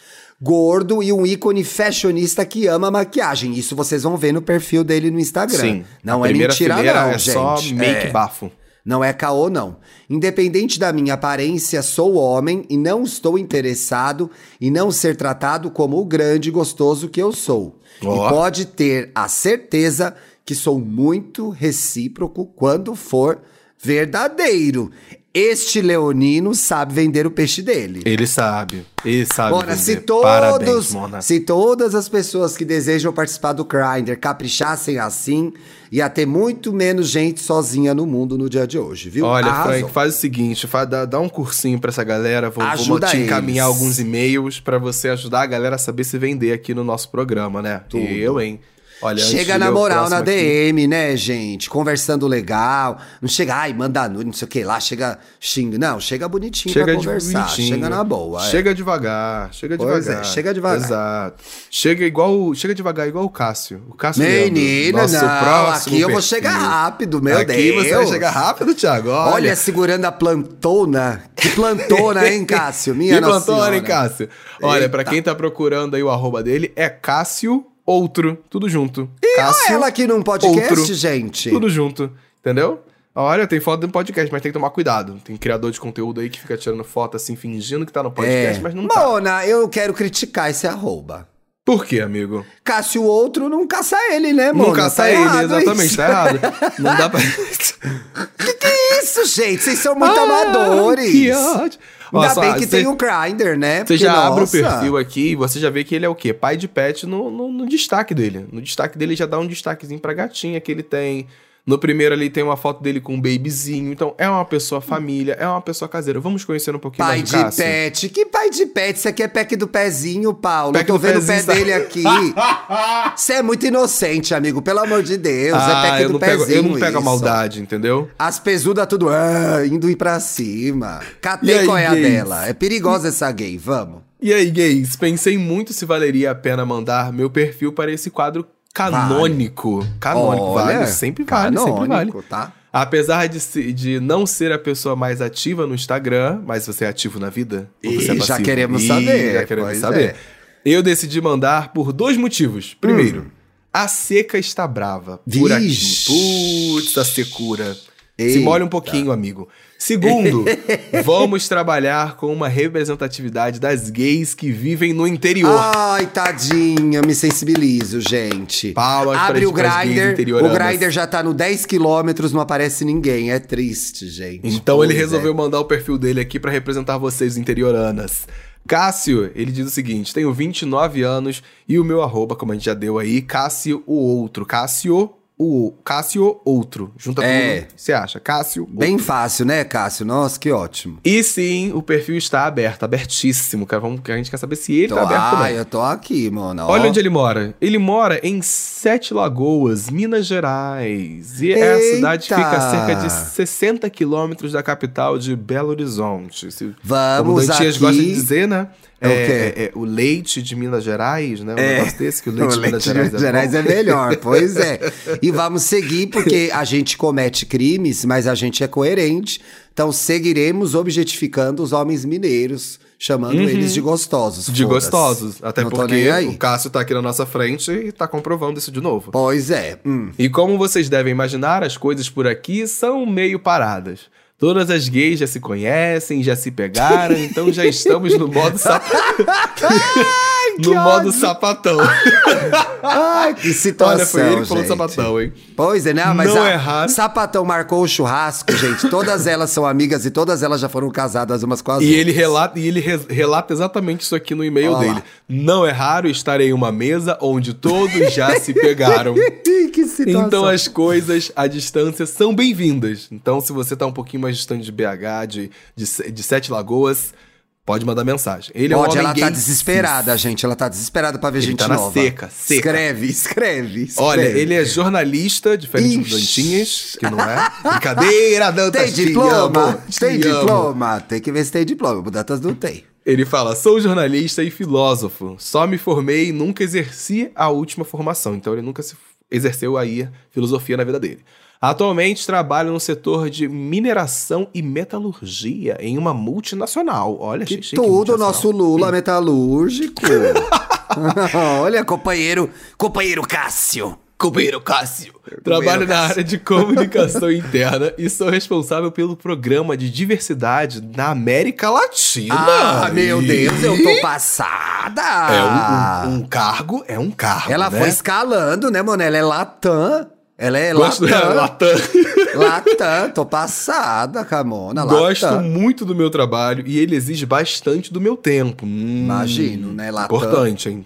Gordo 0.42 1.02
e 1.02 1.12
um 1.12 1.24
ícone 1.24 1.62
fashionista 1.62 2.44
que 2.44 2.66
ama 2.66 2.90
maquiagem. 2.90 3.52
Isso 3.52 3.76
vocês 3.76 4.02
vão 4.02 4.16
ver 4.16 4.32
no 4.32 4.42
perfil 4.42 4.82
dele 4.82 5.08
no 5.10 5.20
Instagram. 5.20 5.60
Sim. 5.60 5.84
Não 6.02 6.26
é 6.26 6.32
mentira, 6.32 6.82
não, 6.82 7.10
é 7.10 7.18
gente. 7.18 7.32
só 7.32 7.56
make 7.74 8.08
É. 8.08 8.10
bafo. 8.10 8.50
Não 8.84 9.04
é 9.04 9.12
caô, 9.12 9.48
não. 9.48 9.76
Independente 10.10 10.80
da 10.80 10.92
minha 10.92 11.14
aparência, 11.14 11.80
sou 11.82 12.14
homem 12.16 12.64
e 12.68 12.76
não 12.76 13.04
estou 13.04 13.38
interessado 13.38 14.28
em 14.60 14.72
não 14.72 14.90
ser 14.90 15.14
tratado 15.16 15.70
como 15.70 16.00
o 16.00 16.04
grande 16.04 16.48
e 16.48 16.52
gostoso 16.52 17.08
que 17.08 17.22
eu 17.22 17.30
sou. 17.30 17.78
Ó. 18.04 18.26
E 18.26 18.28
pode 18.28 18.64
ter 18.66 19.12
a 19.14 19.28
certeza 19.28 20.16
que 20.44 20.56
sou 20.56 20.80
muito 20.80 21.50
recíproco 21.50 22.44
quando 22.44 22.96
for 22.96 23.40
verdadeiro. 23.80 24.90
Este 25.34 25.80
leonino 25.80 26.54
sabe 26.54 26.92
vender 26.92 27.26
o 27.26 27.30
peixe 27.30 27.62
dele. 27.62 28.02
Ele 28.04 28.26
sabe. 28.26 28.84
Ele 29.02 29.24
sabe. 29.24 29.54
Mona, 29.54 29.74
se 29.76 29.94
vender. 29.94 30.04
todos, 30.06 30.22
Parabéns, 30.22 30.92
Mona. 30.92 31.22
se 31.22 31.40
todas 31.40 31.94
as 31.94 32.06
pessoas 32.06 32.54
que 32.54 32.66
desejam 32.66 33.12
participar 33.14 33.54
do 33.54 33.64
Grindr 33.64 34.14
caprichassem 34.20 34.98
assim, 34.98 35.50
ia 35.90 36.10
ter 36.10 36.26
muito 36.26 36.70
menos 36.70 37.08
gente 37.08 37.40
sozinha 37.40 37.94
no 37.94 38.04
mundo 38.06 38.36
no 38.36 38.46
dia 38.48 38.66
de 38.66 38.78
hoje, 38.78 39.08
viu? 39.08 39.24
Olha, 39.24 39.46
Arrasou. 39.46 39.72
Frank, 39.72 39.90
faz 39.92 40.14
o 40.14 40.18
seguinte, 40.18 40.66
fa- 40.66 40.84
dá, 40.84 41.06
dá 41.06 41.18
um 41.18 41.30
cursinho 41.30 41.80
pra 41.80 41.88
essa 41.88 42.04
galera, 42.04 42.50
vou, 42.50 42.62
vou 42.86 43.00
te 43.00 43.16
encaminhar 43.16 43.66
eles. 43.66 43.76
alguns 43.78 43.98
e-mails 43.98 44.60
pra 44.60 44.76
você 44.76 45.08
ajudar 45.08 45.40
a 45.42 45.46
galera 45.46 45.76
a 45.76 45.78
saber 45.78 46.04
se 46.04 46.18
vender 46.18 46.52
aqui 46.52 46.74
no 46.74 46.84
nosso 46.84 47.08
programa, 47.10 47.62
né? 47.62 47.80
Tudo. 47.88 48.04
Eu, 48.04 48.38
hein? 48.38 48.60
Olha, 49.02 49.18
Chega 49.22 49.58
na 49.58 49.70
moral, 49.72 50.08
na 50.08 50.16
próximo 50.22 50.30
aqui- 50.30 50.70
DM, 50.72 50.86
né, 50.86 51.16
gente? 51.16 51.68
Conversando 51.68 52.26
legal. 52.28 52.98
Não 53.20 53.28
chega, 53.28 53.56
ai, 53.56 53.72
manda 53.72 54.08
nude, 54.08 54.26
não 54.26 54.32
sei 54.32 54.46
o 54.46 54.48
que 54.48 54.62
lá, 54.62 54.78
chega 54.78 55.18
xinga. 55.40 55.76
Não, 55.76 55.98
chega 55.98 56.28
bonitinho 56.28 56.72
Chega 56.72 56.86
pra 56.86 56.94
conversar. 56.94 57.40
bonitinho. 57.42 57.68
Chega 57.74 57.88
na 57.90 58.04
boa. 58.04 58.40
é. 58.46 58.50
Chega 58.50 58.74
devagar, 58.74 59.52
chega 59.52 59.76
Pois 59.76 60.04
devagar. 60.04 60.20
é, 60.22 60.24
chega 60.24 60.54
devagar. 60.54 60.78
Exato. 60.84 61.44
Chega 61.70 62.04
igual, 62.04 62.54
chega 62.54 62.74
devagar 62.74 63.08
igual 63.08 63.24
o 63.24 63.28
Cássio. 63.30 63.82
O 63.88 63.94
Cássio 63.94 64.22
Leandro, 64.22 64.52
Menina, 64.52 65.02
nosso 65.02 65.14
não, 65.14 65.20
próximo 65.20 65.94
aqui 65.96 66.00
eu 66.00 66.10
vou 66.10 66.22
chegar 66.22 66.56
rápido, 66.56 67.20
meu 67.20 67.36
aqui 67.38 67.52
Deus. 67.52 67.84
você 67.86 67.94
vai 67.96 68.06
chegar 68.06 68.30
rápido, 68.30 68.74
Thiago. 68.74 69.08
Olha, 69.10 69.32
Olha, 69.32 69.56
segurando 69.56 70.04
a 70.04 70.12
plantona. 70.12 71.22
Que 71.34 71.48
plantona, 71.50 72.28
hein, 72.28 72.44
Cássio? 72.44 72.94
Minha 72.94 73.16
E 73.16 73.20
Nossa 73.20 73.32
plantou, 73.32 73.54
Senhora. 73.56 73.76
hein, 73.76 73.82
Cássio? 73.82 74.28
Olha, 74.62 74.88
pra 74.88 75.00
Eita. 75.00 75.10
quem 75.10 75.22
tá 75.22 75.34
procurando 75.34 75.96
aí 75.96 76.02
o 76.02 76.10
arroba 76.10 76.42
dele, 76.42 76.72
é 76.76 76.88
Cássio 76.88 77.66
Outro. 77.84 78.38
Tudo 78.48 78.68
junto. 78.68 79.10
E 79.22 79.36
Cássio 79.36 79.74
ela 79.74 79.86
aqui 79.86 80.06
num 80.06 80.22
podcast, 80.22 80.74
Outro. 80.80 80.94
gente. 80.94 81.50
Tudo 81.50 81.68
junto. 81.68 82.10
Entendeu? 82.40 82.80
Olha, 83.14 83.46
tem 83.46 83.60
foto 83.60 83.86
no 83.86 83.92
podcast, 83.92 84.32
mas 84.32 84.40
tem 84.40 84.50
que 84.50 84.58
tomar 84.58 84.70
cuidado. 84.70 85.20
Tem 85.24 85.36
criador 85.36 85.70
de 85.70 85.78
conteúdo 85.78 86.20
aí 86.20 86.30
que 86.30 86.40
fica 86.40 86.56
tirando 86.56 86.82
foto 86.82 87.16
assim, 87.16 87.36
fingindo 87.36 87.84
que 87.84 87.92
tá 87.92 88.02
no 88.02 88.10
podcast, 88.10 88.58
É. 88.58 88.62
mas 88.62 88.72
não 88.74 88.88
tá. 88.88 89.06
Mona, 89.06 89.46
eu 89.46 89.68
quero 89.68 89.92
criticar 89.92 90.50
esse 90.50 90.66
arroba. 90.66 91.28
Por 91.64 91.84
quê, 91.84 92.00
amigo? 92.00 92.44
Cássio 92.64 93.04
outro 93.04 93.48
não 93.48 93.66
caça 93.66 93.96
ele, 94.12 94.32
né, 94.32 94.50
Mona? 94.52 94.68
Não 94.68 94.74
caça 94.74 95.02
Tá 95.02 95.10
ele, 95.12 95.44
exatamente, 95.44 95.86
isso. 95.86 95.96
tá 95.96 96.08
errado. 96.08 96.40
Não 96.78 96.96
dá 96.96 97.08
pra. 97.10 97.20
Que 98.38 98.52
que 98.54 98.66
é 98.66 99.02
isso, 99.02 99.24
gente? 99.26 99.62
Vocês 99.62 99.78
são 99.78 99.94
muito 99.94 100.18
Ah, 100.18 100.22
amadores. 100.22 101.10
Que 101.12 101.30
ódio. 101.32 101.78
Ainda 102.12 102.34
só, 102.34 102.40
bem 102.40 102.54
que 102.54 102.64
cê- 102.66 102.78
tem 102.78 102.86
o 102.86 102.94
Grindr, 102.96 103.56
né? 103.58 103.84
Você 103.84 103.96
já 103.96 104.12
abre 104.26 104.38
o 104.38 104.40
nossa, 104.40 104.52
perfil 104.60 104.96
aqui 104.98 105.30
e 105.30 105.34
você 105.36 105.58
já 105.58 105.70
vê 105.70 105.82
que 105.84 105.94
ele 105.94 106.04
é 106.04 106.08
o 106.08 106.14
quê? 106.14 106.32
Pai 106.32 106.56
de 106.56 106.68
pet 106.68 107.06
no, 107.06 107.30
no, 107.30 107.50
no 107.50 107.66
destaque 107.66 108.14
dele. 108.14 108.46
No 108.52 108.60
destaque 108.60 108.98
dele 108.98 109.16
já 109.16 109.26
dá 109.26 109.38
um 109.38 109.46
destaquezinho 109.46 110.00
pra 110.00 110.12
gatinha 110.12 110.60
que 110.60 110.70
ele 110.70 110.82
tem. 110.82 111.26
No 111.64 111.78
primeiro 111.78 112.12
ali 112.12 112.28
tem 112.28 112.42
uma 112.42 112.56
foto 112.56 112.82
dele 112.82 113.00
com 113.00 113.14
um 113.14 113.20
babyzinho. 113.20 113.92
Então 113.92 114.14
é 114.18 114.28
uma 114.28 114.44
pessoa 114.44 114.80
família, 114.80 115.34
é 115.38 115.46
uma 115.46 115.60
pessoa 115.60 115.88
caseira. 115.88 116.18
Vamos 116.18 116.44
conhecer 116.44 116.74
um 116.74 116.78
pouquinho 116.78 117.06
Pai 117.06 117.18
mais 117.18 117.30
de 117.30 117.36
do 117.36 117.42
Cássio? 117.44 117.64
pet. 117.64 118.08
Que 118.08 118.26
pai 118.26 118.50
de 118.50 118.66
pet? 118.66 118.96
Isso 118.98 119.08
aqui 119.08 119.22
é 119.22 119.28
pack 119.28 119.54
do 119.54 119.68
pezinho, 119.68 120.34
Paulo. 120.34 120.72
Pack 120.72 120.88
eu 120.88 120.94
tô 120.94 120.98
do 120.98 121.06
vendo 121.06 121.22
o 121.22 121.26
pé 121.26 121.34
pezinho, 121.34 121.54
dele 121.54 121.72
aqui. 121.72 122.02
Você 123.16 123.34
é 123.34 123.42
muito 123.42 123.64
inocente, 123.64 124.34
amigo. 124.34 124.60
Pelo 124.60 124.80
amor 124.80 125.04
de 125.04 125.16
Deus. 125.16 125.56
é 125.56 125.60
Ah, 125.62 125.82
pack 125.82 126.02
eu 126.02 126.08
do 126.08 126.12
não, 126.14 126.20
pego, 126.20 126.38
pezinho 126.44 126.56
eu 126.58 126.62
não 126.64 126.72
pego 126.74 126.86
a 126.96 127.00
isso. 127.00 127.02
maldade, 127.02 127.60
entendeu? 127.62 128.10
As 128.18 128.40
pesudas 128.40 128.86
tudo 128.88 129.08
ah, 129.08 129.64
indo 129.64 129.88
ir 129.88 129.94
pra 129.96 130.18
cima. 130.18 131.00
Catei 131.20 131.58
aí, 131.60 131.64
qual 131.66 131.78
é 131.78 131.86
a 131.86 131.94
dela. 131.94 132.48
É 132.48 132.52
perigosa 132.52 133.08
essa 133.08 133.30
gay, 133.30 133.56
vamos. 133.56 134.02
E 134.20 134.32
aí, 134.32 134.50
gays, 134.50 134.96
pensei 134.96 135.36
muito 135.38 135.72
se 135.72 135.84
valeria 135.84 136.30
a 136.30 136.34
pena 136.34 136.64
mandar 136.66 137.12
meu 137.12 137.28
perfil 137.30 137.72
para 137.72 137.92
esse 137.92 138.08
quadro 138.10 138.46
canônico. 138.72 139.86
Canônico, 140.00 140.44
Olha, 140.46 140.78
vale, 140.78 140.86
sempre 140.86 141.24
vale, 141.24 141.56
sempre 141.58 141.72
vale. 141.72 141.88
canônico, 141.88 142.22
tá? 142.22 142.52
Apesar 142.72 143.26
de, 143.28 143.38
se- 143.38 143.72
de 143.72 144.00
não 144.00 144.24
ser 144.26 144.50
a 144.50 144.58
pessoa 144.58 144.96
mais 144.96 145.20
ativa 145.20 145.66
no 145.66 145.74
Instagram, 145.74 146.40
mas 146.46 146.66
você 146.66 146.84
é 146.86 146.88
ativo 146.88 147.18
na 147.20 147.28
vida? 147.28 147.68
Ou 147.84 147.92
você 147.94 148.12
é 148.12 148.16
já 148.20 148.40
queremos 148.40 148.82
Ih, 148.82 148.88
saber, 148.88 149.32
Já 149.34 149.44
queremos 149.44 149.76
saber. 149.78 150.04
é. 150.10 150.16
Eu 150.64 150.82
decidi 150.82 151.20
mandar 151.20 151.72
por 151.72 151.92
dois 151.92 152.16
motivos. 152.16 152.74
Primeiro, 152.80 153.30
a 153.72 153.88
seca 153.88 154.38
está 154.38 154.66
brava. 154.66 155.20
Por 155.30 155.52
aqui. 155.52 155.66
Vixe. 155.68 156.06
Putz, 156.06 156.96
a 156.96 157.04
secura. 157.04 157.74
Se 157.74 157.82
Eita. 158.18 158.40
molha 158.40 158.64
um 158.64 158.68
pouquinho, 158.68 159.10
amigo. 159.12 159.48
Segundo, 159.82 160.44
vamos 161.04 161.48
trabalhar 161.48 162.14
com 162.14 162.32
uma 162.32 162.46
representatividade 162.46 163.58
das 163.58 163.90
gays 163.90 164.32
que 164.32 164.52
vivem 164.52 164.92
no 164.92 165.08
interior. 165.08 165.58
Ai, 165.74 166.06
tadinha, 166.06 167.02
me 167.04 167.12
sensibilizo, 167.12 168.00
gente. 168.00 168.70
Palmas 168.74 169.18
Abre 169.18 169.44
o 169.44 169.50
grinder, 169.50 170.14
o 170.36 170.50
grinder 170.50 170.88
já 170.88 171.04
tá 171.04 171.20
no 171.20 171.34
10 171.34 171.66
quilômetros, 171.66 172.32
não 172.32 172.40
aparece 172.40 172.84
ninguém. 172.84 173.32
É 173.32 173.40
triste, 173.40 174.06
gente. 174.06 174.46
Então 174.46 174.84
ele 174.84 174.92
Pois 174.94 175.00
resolveu 175.00 175.32
é. 175.32 175.34
mandar 175.34 175.58
o 175.58 175.64
perfil 175.64 175.98
dele 175.98 176.20
aqui 176.20 176.38
pra 176.38 176.52
representar 176.52 176.96
vocês 176.96 177.36
interioranas. 177.36 178.28
Cássio, 178.68 179.32
ele 179.34 179.50
diz 179.50 179.66
o 179.66 179.70
seguinte: 179.70 180.14
tenho 180.14 180.32
29 180.32 181.02
anos 181.02 181.42
e 181.68 181.76
o 181.76 181.84
meu 181.84 182.02
arroba, 182.02 182.36
como 182.36 182.52
a 182.52 182.54
gente 182.54 182.66
já 182.66 182.74
deu 182.74 183.00
aí, 183.00 183.20
Cássio 183.20 183.82
o 183.84 183.96
outro. 183.96 184.46
Cássio 184.46 185.12
o 185.38 185.72
Cássio 185.84 186.40
outro. 186.44 186.92
Junta 186.96 187.24
É. 187.24 187.62
tudo. 187.62 187.72
Você 187.76 187.92
acha? 187.92 188.20
Cássio 188.20 188.66
Bem 188.66 188.96
fácil, 188.98 189.44
né, 189.44 189.64
Cássio? 189.64 190.04
Nossa, 190.06 190.38
que 190.38 190.52
ótimo. 190.52 190.98
E 191.04 191.22
sim, 191.24 191.72
o 191.74 191.82
perfil 191.82 192.16
está 192.16 192.46
aberto, 192.46 192.84
abertíssimo. 192.84 193.66
Cara. 193.66 193.80
Vamos, 193.80 194.00
a 194.08 194.16
gente 194.16 194.30
quer 194.30 194.36
saber 194.36 194.56
se 194.56 194.72
ele 194.72 194.88
Tô, 194.88 194.94
tá 194.96 195.02
aberto 195.02 195.20
ah, 195.22 195.30
também. 195.38 195.54
eu 195.56 195.64
tô 195.64 195.80
aqui, 195.80 196.30
mano. 196.30 196.64
Olha 196.66 196.84
ó. 196.84 196.88
onde 196.88 197.00
ele 197.00 197.08
mora. 197.10 197.54
Ele 197.60 197.78
mora 197.78 198.20
em 198.22 198.40
Sete 198.42 199.12
Lagoas, 199.12 199.90
Minas 199.90 200.26
Gerais. 200.26 201.40
E 201.42 201.52
a 201.52 201.56
Eita! 201.78 201.96
cidade 201.96 202.22
fica 202.24 202.56
a 202.56 202.70
cerca 202.70 202.94
de 202.96 203.12
60 203.12 203.90
quilômetros 203.90 204.52
da 204.52 204.62
capital 204.62 205.18
de 205.18 205.34
Belo 205.34 205.68
Horizonte. 205.70 206.50
Se- 206.52 206.72
Vamos 206.82 207.18
Como 207.26 207.38
o 207.38 207.52
aqui- 207.52 207.78
gosta 207.78 207.92
de 207.92 208.14
dizer, 208.14 208.46
né? 208.46 208.68
É 209.02 209.08
o 209.08 209.10
É, 209.10 209.26
quê? 209.26 209.32
é- 209.32 209.64
é 209.64 209.70
o 209.74 209.84
leite 209.84 210.40
de 210.40 210.54
Minas 210.56 210.84
Gerais, 210.84 211.40
né? 211.40 211.54
Um 211.54 211.58
É. 211.58 211.74
negócio 211.78 211.98
desse, 211.98 212.22
que 212.22 212.28
o 212.28 212.32
leite, 212.32 212.52
O 212.52 212.54
de 212.54 212.56
Minas 212.66 212.72
leite 212.72 212.84
Gerais, 212.84 213.06
de 213.10 213.16
Minas 213.16 213.20
Gerais 213.22 213.50
bom. 213.50 213.58
é 213.58 213.62
melhor, 213.62 214.16
pois 214.22 214.56
é. 214.56 214.80
E 215.20 215.30
vamos 215.30 215.62
seguir, 215.64 216.06
porque 216.06 216.50
a 216.52 216.64
gente 216.64 216.96
comete 216.96 217.44
crimes, 217.44 218.04
mas 218.04 218.26
a 218.26 218.34
gente 218.34 218.62
é 218.62 218.68
coerente. 218.68 219.40
Então 219.72 219.90
seguiremos 219.90 220.74
objetificando 220.74 221.62
os 221.62 221.72
homens 221.72 222.04
mineiros, 222.04 222.78
chamando 222.98 223.40
eles 223.40 223.72
de 223.74 223.80
gostosos. 223.80 224.46
Uhum. 224.46 224.54
De 224.54 224.64
gostosos. 224.64 225.42
Até 225.42 225.62
Não 225.64 225.70
porque 225.70 226.08
o 226.28 226.36
Cássio 226.36 226.70
tá 226.70 226.80
aqui 226.80 226.94
na 226.94 227.02
nossa 227.02 227.26
frente 227.26 227.70
e 227.72 227.90
tá 227.90 228.06
comprovando 228.06 228.58
isso 228.60 228.70
de 228.70 228.80
novo. 228.80 229.10
Pois 229.10 229.50
é. 229.50 229.78
hum. 229.84 230.10
E 230.16 230.28
como 230.28 230.56
vocês 230.56 230.88
devem 230.88 231.10
imaginar, 231.10 231.64
as 231.64 231.76
coisas 231.76 232.08
por 232.08 232.26
aqui 232.28 232.66
são 232.68 233.04
meio 233.04 233.40
paradas. 233.40 234.00
Todas 234.42 234.70
as 234.70 234.88
gays 234.88 235.20
já 235.20 235.26
se 235.28 235.38
conhecem, 235.38 236.20
já 236.20 236.34
se 236.34 236.50
pegaram, 236.50 237.16
então 237.16 237.52
já 237.52 237.64
estamos 237.64 238.18
no 238.18 238.26
modo 238.26 238.58
sap... 238.58 238.82
no 240.58 240.74
modo 240.74 241.12
sapatão. 241.12 241.78
Ai, 242.82 243.34
que 243.34 243.52
situação, 243.52 243.96
Olha, 243.96 244.06
foi 244.06 244.20
ele 244.32 244.40
que 244.42 244.48
falou 244.48 244.64
sapatão, 244.66 245.20
hein? 245.20 245.32
Pois 245.56 245.86
é, 245.86 245.94
né? 245.94 246.04
Mas 246.14 246.34
Não 246.34 246.42
a- 246.42 246.48
é 246.50 246.54
raro. 246.54 246.90
Sapatão 246.90 247.44
marcou 247.44 247.82
o 247.82 247.88
churrasco, 247.88 248.52
gente. 248.52 248.88
Todas 248.88 249.26
elas 249.26 249.50
são 249.50 249.64
amigas 249.64 250.04
e 250.04 250.10
todas 250.10 250.42
elas 250.42 250.60
já 250.60 250.68
foram 250.68 250.90
casadas 250.90 251.42
umas 251.42 251.62
com 251.62 251.72
as 251.72 251.82
E 251.82 251.84
outras. 251.86 252.00
ele 252.00 252.12
relata, 252.12 252.58
e 252.58 252.66
ele 252.66 252.80
re- 252.80 253.00
relata 253.08 253.52
exatamente 253.52 254.00
isso 254.02 254.14
aqui 254.14 254.34
no 254.34 254.44
e-mail 254.44 254.72
Olha 254.72 254.86
lá. 254.88 254.94
dele. 254.94 255.04
Não 255.28 255.64
é 255.66 255.70
raro 255.70 256.08
estar 256.08 256.40
em 256.40 256.52
uma 256.52 256.72
mesa 256.72 257.16
onde 257.20 257.54
todos 257.54 258.12
já 258.12 258.38
se 258.40 258.52
pegaram. 258.54 259.14
que 259.14 259.86
situação. 259.86 260.26
Então 260.26 260.44
as 260.44 260.68
coisas 260.68 261.30
à 261.36 261.46
distância 261.46 262.04
são 262.06 262.34
bem-vindas. 262.34 263.08
Então, 263.10 263.40
se 263.40 263.52
você 263.52 263.74
tá 263.76 263.86
um 263.86 263.92
pouquinho 263.92 264.22
mais 264.22 264.36
distante 264.36 264.64
de 264.64 264.72
BH, 264.72 265.26
de, 265.28 265.50
de, 265.74 266.10
de 266.12 266.22
Sete 266.22 266.50
Lagoas, 266.52 267.14
pode 267.64 267.84
mandar 267.84 268.04
mensagem. 268.04 268.50
Ele 268.54 268.74
é 268.74 268.76
um 268.76 268.80
Pode, 268.80 268.92
homem 268.92 269.04
ela 269.04 269.14
gay 269.14 269.24
tá 269.24 269.30
desesperada, 269.30 270.16
gente. 270.16 270.44
Ela 270.44 270.56
tá 270.56 270.68
desesperada 270.68 271.18
pra 271.18 271.30
ver 271.30 271.38
Ele 271.38 271.46
gente 271.46 271.58
tá 271.58 271.68
na 271.68 271.76
nova. 271.76 271.92
seca, 271.92 272.28
seca. 272.30 272.54
Escreve, 272.54 273.06
escreve, 273.06 273.82
escreve. 273.84 274.08
Olha, 274.08 274.22
ele 274.22 274.54
é 274.54 274.64
jornalista, 274.64 275.56
diferente 275.56 276.00
Ixi. 276.00 276.10
Dantinhas, 276.14 276.96
que 276.98 277.10
não 277.10 277.20
é. 277.20 277.50
Brincadeira, 277.62 278.50
Dantas. 278.50 278.82
Tem 278.82 278.92
te 278.92 279.06
diploma? 279.06 279.84
te 279.88 280.00
tem 280.00 280.22
amo. 280.22 280.40
diploma? 280.40 281.00
Tem 281.00 281.20
que 281.20 281.32
ver 281.32 281.44
se 281.44 281.52
tem 281.52 281.64
diploma. 281.64 281.98
O 282.06 282.10
Dantas 282.10 282.40
não 282.40 282.54
tem. 282.54 282.84
Ele 283.04 283.24
fala: 283.24 283.56
sou 283.56 283.80
jornalista 283.80 284.42
e 284.42 284.50
filósofo. 284.50 285.36
Só 285.38 285.66
me 285.66 285.78
formei 285.78 286.28
e 286.28 286.32
nunca 286.32 286.62
exerci 286.62 287.30
a 287.34 287.48
última 287.48 287.84
formação. 287.84 288.34
Então 288.34 288.52
ele 288.52 288.62
nunca 288.62 288.82
se 288.82 288.94
exerceu 289.32 289.76
aí 289.76 290.08
filosofia 290.30 290.76
na 290.76 290.84
vida 290.84 291.00
dele. 291.00 291.20
Atualmente 291.60 292.26
trabalho 292.26 292.72
no 292.72 292.80
setor 292.80 293.30
de 293.30 293.48
mineração 293.48 294.48
e 294.52 294.60
metalurgia 294.60 295.76
em 295.80 295.96
uma 295.96 296.12
multinacional. 296.12 297.16
Olha, 297.20 297.46
Que 297.46 297.62
chique, 297.62 297.76
tudo, 297.76 298.18
nosso 298.18 298.50
Lula 298.50 298.90
metalúrgico. 298.90 300.02
Olha, 301.60 301.84
companheiro, 301.84 302.50
companheiro 302.76 303.22
Cássio. 303.22 303.96
Companheiro 304.22 304.60
Cássio. 304.60 305.12
Trabalho 305.42 305.86
na 305.86 305.98
área 306.00 306.22
de 306.24 306.38
comunicação 306.38 307.30
interna 307.32 307.92
e 307.98 308.08
sou 308.08 308.28
responsável 308.30 308.90
pelo 308.92 309.16
programa 309.16 309.76
de 309.76 309.90
diversidade 309.90 310.80
na 310.96 311.08
América 311.08 311.68
Latina. 311.70 312.34
Ah, 312.36 312.90
meu 312.92 313.20
Ih, 313.22 313.26
Deus, 313.26 313.62
eu 313.62 313.82
tô 313.82 314.00
passada. 314.00 315.02
É 315.32 316.08
um, 316.08 316.10
um- 316.10 316.14
um 316.18 316.26
cargo, 316.26 316.84
é 316.86 316.98
um 316.98 317.10
cargo. 317.10 317.52
Ela 317.52 317.68
né? 317.70 317.78
foi 317.80 317.88
escalando, 317.88 318.70
né, 318.70 318.82
mano? 318.82 319.02
Ela 319.02 319.16
é 319.16 319.22
Latam. 319.22 320.06
Ela 320.38 320.58
é 320.58 320.72
Gosto 320.72 321.04
Latam. 321.04 321.34
Latam. 321.34 321.68
Latam, 322.34 323.10
tô 323.14 323.24
passada, 323.26 324.24
Camona. 324.24 324.84
Gosto 324.84 325.24
Latam. 325.26 325.42
muito 325.42 325.84
do 325.84 325.94
meu 325.94 326.10
trabalho 326.10 326.64
e 326.66 326.78
ele 326.78 326.96
exige 326.96 327.24
bastante 327.26 327.92
do 327.92 328.00
meu 328.00 328.16
tempo. 328.16 328.64
Hum, 328.66 329.02
Imagino, 329.04 329.72
né, 329.72 329.90
Latam? 329.90 330.16
Importante, 330.16 330.68
hein? 330.68 330.84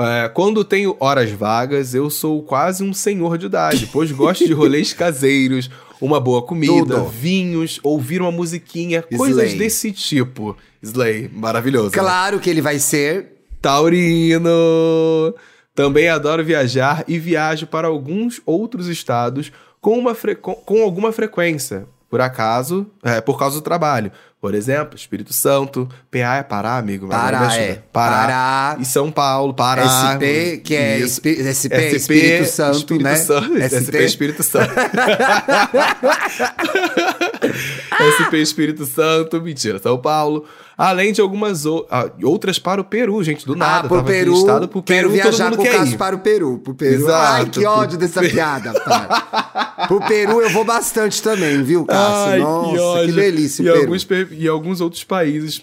É, 0.00 0.28
quando 0.28 0.64
tenho 0.64 0.96
horas 0.98 1.30
vagas, 1.30 1.94
eu 1.94 2.08
sou 2.08 2.42
quase 2.42 2.82
um 2.82 2.92
senhor 2.92 3.36
de 3.36 3.46
idade, 3.46 3.86
pois 3.92 4.10
gosto 4.10 4.46
de 4.46 4.52
rolês 4.52 4.92
caseiros, 4.92 5.70
uma 6.00 6.18
boa 6.18 6.42
comida, 6.42 6.96
Tudo. 6.96 7.04
vinhos, 7.08 7.78
ouvir 7.82 8.22
uma 8.22 8.32
musiquinha, 8.32 9.02
coisas 9.02 9.44
Slay. 9.44 9.58
desse 9.58 9.92
tipo. 9.92 10.56
Slay, 10.82 11.30
maravilhoso. 11.32 11.90
né? 11.90 11.98
Claro 11.98 12.40
que 12.40 12.48
ele 12.48 12.62
vai 12.62 12.78
ser. 12.78 13.44
Taurino. 13.60 15.34
Também 15.74 16.08
adoro 16.08 16.44
viajar 16.44 17.04
e 17.06 17.18
viajo 17.18 17.66
para 17.66 17.88
alguns 17.88 18.40
outros 18.46 18.88
estados 18.88 19.52
com, 19.80 19.98
uma 19.98 20.14
com 20.14 20.82
alguma 20.82 21.12
frequência. 21.12 21.86
Por 22.10 22.20
acaso, 22.20 22.88
é, 23.04 23.20
por 23.20 23.38
causa 23.38 23.54
do 23.56 23.62
trabalho. 23.62 24.10
Por 24.40 24.52
exemplo, 24.54 24.96
Espírito 24.96 25.32
Santo, 25.32 25.88
PA 26.10 26.38
é 26.38 26.42
Pará, 26.42 26.76
amigo? 26.76 27.06
Pará, 27.08 27.54
é. 27.56 27.78
Pará. 27.92 28.16
Pará. 28.16 28.76
E 28.80 28.84
São 28.84 29.12
Paulo, 29.12 29.54
Pará. 29.54 30.16
SP, 30.16 30.58
que 30.64 30.74
é 30.74 30.98
Isso. 30.98 31.20
Espi- 31.24 31.38
SP, 31.46 31.76
Espírito 31.94 32.48
Santo, 32.48 32.78
Espírito 32.78 33.04
né? 33.04 33.16
Santo, 33.16 33.54
ST. 33.60 33.76
SP 33.78 33.96
Espírito 34.04 34.42
Santo. 34.42 34.72
SP 38.30 38.38
Espírito 38.40 38.84
Santo, 38.86 39.40
mentira, 39.40 39.78
São 39.78 39.98
Paulo. 39.98 40.44
Além 40.76 41.12
de 41.12 41.20
algumas 41.20 41.66
ou- 41.66 41.86
ah, 41.90 42.10
outras 42.22 42.58
para 42.58 42.80
o 42.80 42.84
Peru, 42.84 43.22
gente, 43.22 43.44
do 43.44 43.54
nada. 43.54 43.84
ah, 43.86 43.88
pro 43.88 44.02
Peru. 44.02 44.32
pro 44.68 44.82
quero 44.82 45.10
Peru, 45.10 45.22
todo 45.22 45.30
viajar 45.32 45.44
mundo 45.50 45.56
com 45.56 45.62
o 45.62 45.66
para 45.98 46.16
o 46.16 46.18
Peru. 46.20 46.58
Pro 46.58 46.74
Peru. 46.74 46.94
Exato, 46.94 47.34
Ai, 47.42 47.46
que 47.50 47.66
ódio 47.66 47.98
dessa 47.98 48.20
Peru. 48.20 48.32
piada, 48.32 48.72
para. 48.80 49.86
pro 49.86 50.00
Peru 50.00 50.40
eu 50.40 50.48
vou 50.50 50.64
bastante 50.64 51.22
também, 51.22 51.62
viu, 51.62 51.84
Cássio? 51.84 52.32
Ai, 52.32 52.38
Nossa, 52.38 52.72
que, 52.72 52.78
ódio. 52.80 53.14
delícia 53.14 53.62
o 53.62 53.66
e 53.66 53.70
Peru. 53.70 53.82
alguns, 53.82 54.06
e 54.32 54.48
alguns 54.48 54.80
outros 54.80 55.04
países. 55.04 55.62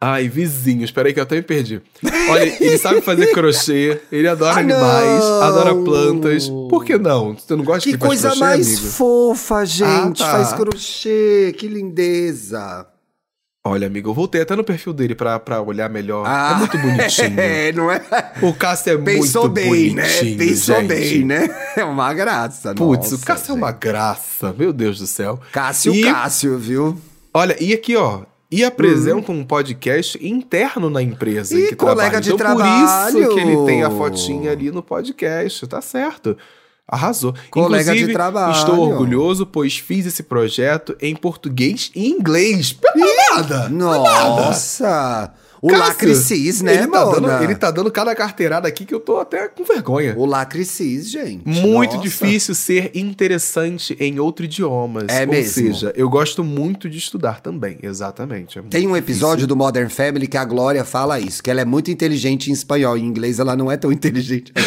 Ai, 0.00 0.28
vizinhos. 0.28 0.92
Peraí 0.92 1.12
que 1.12 1.18
eu 1.18 1.24
até 1.24 1.34
me 1.36 1.42
perdi. 1.42 1.82
Olha, 2.30 2.44
ele 2.62 2.78
sabe 2.78 3.00
fazer 3.00 3.32
crochê, 3.32 4.00
ele 4.12 4.28
adora 4.28 4.54
Ah, 4.54 4.58
animais, 4.60 5.20
não! 5.20 5.42
adora 5.42 5.74
plantas. 5.74 6.48
Por 6.48 6.84
que 6.84 6.96
não? 6.96 7.34
Você 7.34 7.56
não 7.56 7.64
gosta 7.64 7.82
Que 7.82 7.92
de 7.92 7.98
coisa 7.98 8.28
crochê, 8.28 8.40
mais 8.40 8.66
amigo? 8.78 8.86
fofa, 8.92 9.64
gente. 9.64 10.22
Ah, 10.22 10.26
tá. 10.26 10.32
Faz 10.44 10.52
crochê, 10.52 11.52
que 11.58 11.66
lindeza. 11.66 12.86
Olha, 13.66 13.88
amigo, 13.88 14.08
eu 14.10 14.14
voltei 14.14 14.40
até 14.40 14.54
no 14.54 14.62
perfil 14.64 14.92
dele 14.92 15.14
pra, 15.16 15.38
pra 15.40 15.60
olhar 15.60 15.90
melhor. 15.90 16.24
Ah, 16.26 16.52
é 16.54 16.58
muito 16.58 16.78
bonitinho. 16.78 17.34
É, 17.40 17.72
não 17.72 17.90
é? 17.90 18.00
O 18.40 18.54
Cássio 18.54 18.92
é 18.94 18.96
Pensou 18.98 19.42
muito 19.42 19.54
bem, 19.54 19.94
né? 19.94 20.02
bonitinho, 20.04 20.38
Pensou 20.38 20.76
gente. 20.76 20.88
bem, 20.88 21.24
né? 21.24 21.72
É 21.76 21.84
uma 21.84 22.14
graça, 22.14 22.72
Putz, 22.72 23.12
o 23.12 23.18
Cássio 23.18 23.50
é 23.52 23.54
uma 23.56 23.70
gente. 23.72 23.80
graça. 23.80 24.54
Meu 24.56 24.72
Deus 24.72 24.98
do 25.00 25.06
céu. 25.08 25.40
Cássio 25.52 25.92
E- 25.92 26.02
Cássio, 26.04 26.56
viu? 26.56 26.96
Olha, 27.34 27.56
e 27.62 27.74
aqui, 27.74 27.94
ó. 27.96 28.22
E 28.50 28.64
apresenta 28.64 29.30
um 29.30 29.44
podcast 29.44 30.18
interno 30.26 30.88
na 30.88 31.02
empresa 31.02 31.54
em 31.54 31.64
Ih, 31.64 31.68
que 31.68 31.76
colega 31.76 32.18
trabalha. 32.18 32.20
de 32.22 32.32
então, 32.32 32.56
por 32.56 32.64
isso 32.64 33.18
trabalho. 33.18 33.34
que 33.34 33.40
ele 33.40 33.66
tem 33.66 33.82
a 33.84 33.90
fotinha 33.90 34.50
ali 34.52 34.70
no 34.70 34.82
podcast. 34.82 35.66
Tá 35.66 35.82
certo. 35.82 36.36
Arrasou. 36.90 37.34
Colega 37.50 37.84
de 37.84 37.90
Inclusive, 37.90 38.12
trabalho. 38.14 38.52
estou 38.52 38.78
orgulhoso, 38.78 39.44
pois 39.44 39.76
fiz 39.76 40.06
esse 40.06 40.22
projeto 40.22 40.96
em 41.02 41.14
português 41.14 41.90
e 41.94 42.08
inglês. 42.08 42.72
Pela 42.72 43.06
nada. 43.36 43.68
Nossa! 43.68 45.34
O 45.60 45.68
Cássio, 45.68 45.84
Lacricis, 45.86 46.62
né, 46.62 46.74
ele 46.74 46.86
tá, 46.86 47.04
dando, 47.04 47.42
ele 47.42 47.54
tá 47.54 47.70
dando 47.70 47.90
cada 47.90 48.14
carteirada 48.14 48.68
aqui 48.68 48.84
que 48.84 48.94
eu 48.94 49.00
tô 49.00 49.18
até 49.18 49.48
com 49.48 49.64
vergonha. 49.64 50.14
O 50.16 50.24
Lacricis, 50.24 51.10
gente. 51.10 51.42
Muito 51.46 51.96
Nossa. 51.96 52.02
difícil 52.02 52.54
ser 52.54 52.92
interessante 52.94 53.96
em 53.98 54.20
outro 54.20 54.44
idioma. 54.44 55.04
É 55.08 55.22
Ou 55.22 55.28
mesmo. 55.28 55.52
seja, 55.52 55.92
eu 55.96 56.08
gosto 56.08 56.44
muito 56.44 56.88
de 56.88 56.98
estudar 56.98 57.40
também. 57.40 57.78
Exatamente. 57.82 58.58
é 58.58 58.62
Tem 58.62 58.86
um 58.86 58.92
difícil. 58.92 58.96
episódio 58.96 59.46
do 59.46 59.56
Modern 59.56 59.88
Family 59.88 60.26
que 60.26 60.36
a 60.36 60.44
Glória 60.44 60.84
fala 60.84 61.18
isso, 61.18 61.42
que 61.42 61.50
ela 61.50 61.60
é 61.60 61.64
muito 61.64 61.90
inteligente 61.90 62.50
em 62.50 62.52
espanhol. 62.52 62.96
Em 62.96 63.04
inglês 63.04 63.38
ela 63.38 63.56
não 63.56 63.70
é 63.70 63.76
tão 63.76 63.90
inteligente. 63.90 64.52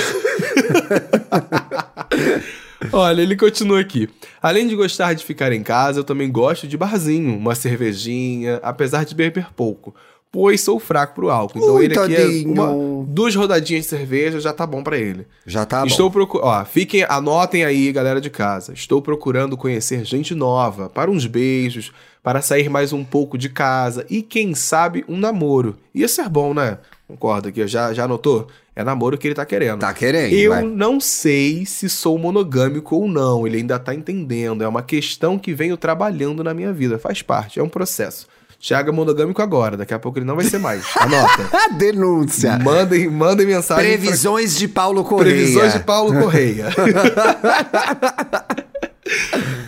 Olha, 2.91 3.21
ele 3.21 3.35
continua 3.35 3.79
aqui. 3.79 4.09
Além 4.41 4.67
de 4.67 4.75
gostar 4.75 5.13
de 5.13 5.23
ficar 5.23 5.51
em 5.53 5.63
casa, 5.63 5.99
eu 5.99 6.03
também 6.03 6.29
gosto 6.31 6.67
de 6.67 6.75
barzinho, 6.75 7.37
uma 7.37 7.55
cervejinha, 7.55 8.59
apesar 8.63 9.05
de 9.05 9.13
beber 9.15 9.47
pouco. 9.55 9.93
Pois 10.31 10.61
sou 10.61 10.79
fraco 10.79 11.13
pro 11.13 11.29
álcool. 11.29 11.59
Então 11.59 11.75
Ui, 11.75 11.85
ele 11.85 11.99
aqui 11.99 12.15
é 12.15 12.47
uma, 12.47 13.05
duas 13.05 13.35
rodadinhas 13.35 13.83
de 13.83 13.89
cerveja 13.89 14.39
já 14.39 14.53
tá 14.53 14.65
bom 14.65 14.81
pra 14.81 14.97
ele. 14.97 15.27
Já 15.45 15.65
tá 15.65 15.85
Estou 15.85 16.09
bom. 16.09 16.13
procurando. 16.13 16.47
Ó, 16.47 16.63
fiquem, 16.65 17.05
anotem 17.09 17.65
aí, 17.65 17.91
galera 17.91 18.21
de 18.21 18.29
casa. 18.29 18.71
Estou 18.71 19.01
procurando 19.01 19.57
conhecer 19.57 20.05
gente 20.05 20.33
nova, 20.33 20.89
para 20.89 21.11
uns 21.11 21.25
beijos, 21.25 21.91
para 22.23 22.41
sair 22.41 22.69
mais 22.69 22.93
um 22.93 23.03
pouco 23.03 23.37
de 23.37 23.49
casa 23.49 24.05
e, 24.09 24.21
quem 24.21 24.55
sabe, 24.55 25.03
um 25.09 25.17
namoro. 25.17 25.75
Ia 25.93 26.07
ser 26.07 26.29
bom, 26.29 26.53
né? 26.53 26.77
Concorda 27.09 27.49
aqui, 27.49 27.67
já, 27.67 27.93
já 27.93 28.05
anotou? 28.05 28.47
É 28.73 28.85
namoro 28.85 29.17
que 29.17 29.27
ele 29.27 29.35
tá 29.35 29.45
querendo. 29.45 29.79
Tá 29.79 29.93
querendo, 29.93 30.31
Eu 30.33 30.51
vai. 30.51 30.63
não 30.63 30.97
sei 31.01 31.65
se 31.65 31.89
sou 31.89 32.17
monogâmico 32.17 32.95
ou 32.95 33.05
não, 33.05 33.45
ele 33.45 33.57
ainda 33.57 33.77
tá 33.77 33.93
entendendo. 33.93 34.63
É 34.63 34.67
uma 34.67 34.81
questão 34.81 35.37
que 35.37 35.53
venho 35.53 35.75
trabalhando 35.75 36.41
na 36.41 36.53
minha 36.53 36.71
vida, 36.71 36.97
faz 36.97 37.21
parte, 37.21 37.59
é 37.59 37.63
um 37.63 37.67
processo. 37.67 38.27
Thiago 38.61 38.89
é 38.89 38.91
monogâmico 38.93 39.41
agora, 39.41 39.75
daqui 39.75 39.93
a 39.93 39.97
pouco 39.99 40.19
ele 40.19 40.25
não 40.25 40.35
vai 40.35 40.45
ser 40.45 40.59
mais. 40.59 40.83
Anota. 40.99 41.49
Denúncia. 41.77 42.59
mandem, 42.59 43.09
mandem 43.09 43.47
mensagem. 43.47 43.83
pra- 43.91 43.97
Previsões 43.97 44.55
de 44.55 44.67
Paulo 44.67 45.03
Correia. 45.03 45.33
Previsões 45.35 45.73
de 45.73 45.79
Paulo 45.79 46.13
Correia. 46.21 46.67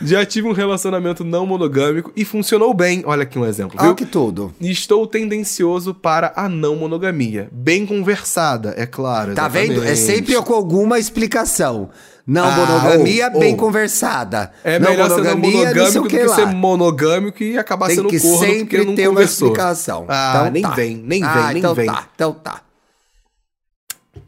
Já 0.06 0.26
tive 0.26 0.48
um 0.48 0.52
relacionamento 0.52 1.24
não 1.24 1.46
monogâmico 1.46 2.12
e 2.16 2.24
funcionou 2.26 2.74
bem. 2.74 3.04
Olha 3.06 3.24
aqui 3.24 3.40
um 3.40 3.46
exemplo, 3.46 3.78
Ah, 3.80 3.86
viu? 3.86 3.96
que 3.96 4.06
tudo. 4.06 4.54
Estou 4.62 5.08
tendencioso 5.08 5.94
para 5.94 6.32
a 6.36 6.48
não 6.50 6.76
monogamia. 6.76 7.50
Bem 7.52 7.86
conversada, 7.86 8.74
é 8.78 8.86
claro. 8.86 9.34
Tá 9.34 9.48
vendo? 9.48 9.84
É 9.84 9.92
exatamente. 9.92 9.98
sempre 10.00 10.36
com 10.42 10.54
alguma 10.54 11.00
explicação. 11.00 11.90
Não 12.26 12.46
Ah, 12.46 12.52
monogamia 12.56 13.30
ô, 13.34 13.40
bem 13.40 13.54
ô. 13.54 13.58
conversada. 13.58 14.52
É 14.64 14.80
não 14.80 14.90
melhor 14.92 15.10
ser 15.10 15.18
não 15.18 15.24
não 15.36 15.42
sei 15.44 15.52
monogâmico 15.52 16.04
do 16.04 16.10
que 16.10 16.24
lá. 16.24 16.36
ser 16.36 16.46
monogâmico 16.48 17.44
e 17.44 17.58
acabar 17.58 17.88
Tem 17.88 17.98
sendo 17.98 18.08
que 18.10 18.20
corno 18.20 18.38
porque 18.38 18.54
sempre 18.54 18.86
não 18.86 18.96
ter 18.96 19.08
uma 19.08 19.16
conversou. 19.16 19.48
explicação. 19.50 20.06
Ah, 20.08 20.34
Então 20.38 20.52
nem 20.52 20.62
tá. 20.64 20.70
vem, 20.70 20.96
nem 20.96 21.20
vem, 21.20 21.30
Ah, 21.30 21.48
nem 21.50 21.58
então 21.58 21.76
vem. 21.76 21.86
tá, 21.86 22.08
então 22.16 22.34
tá. 22.34 22.62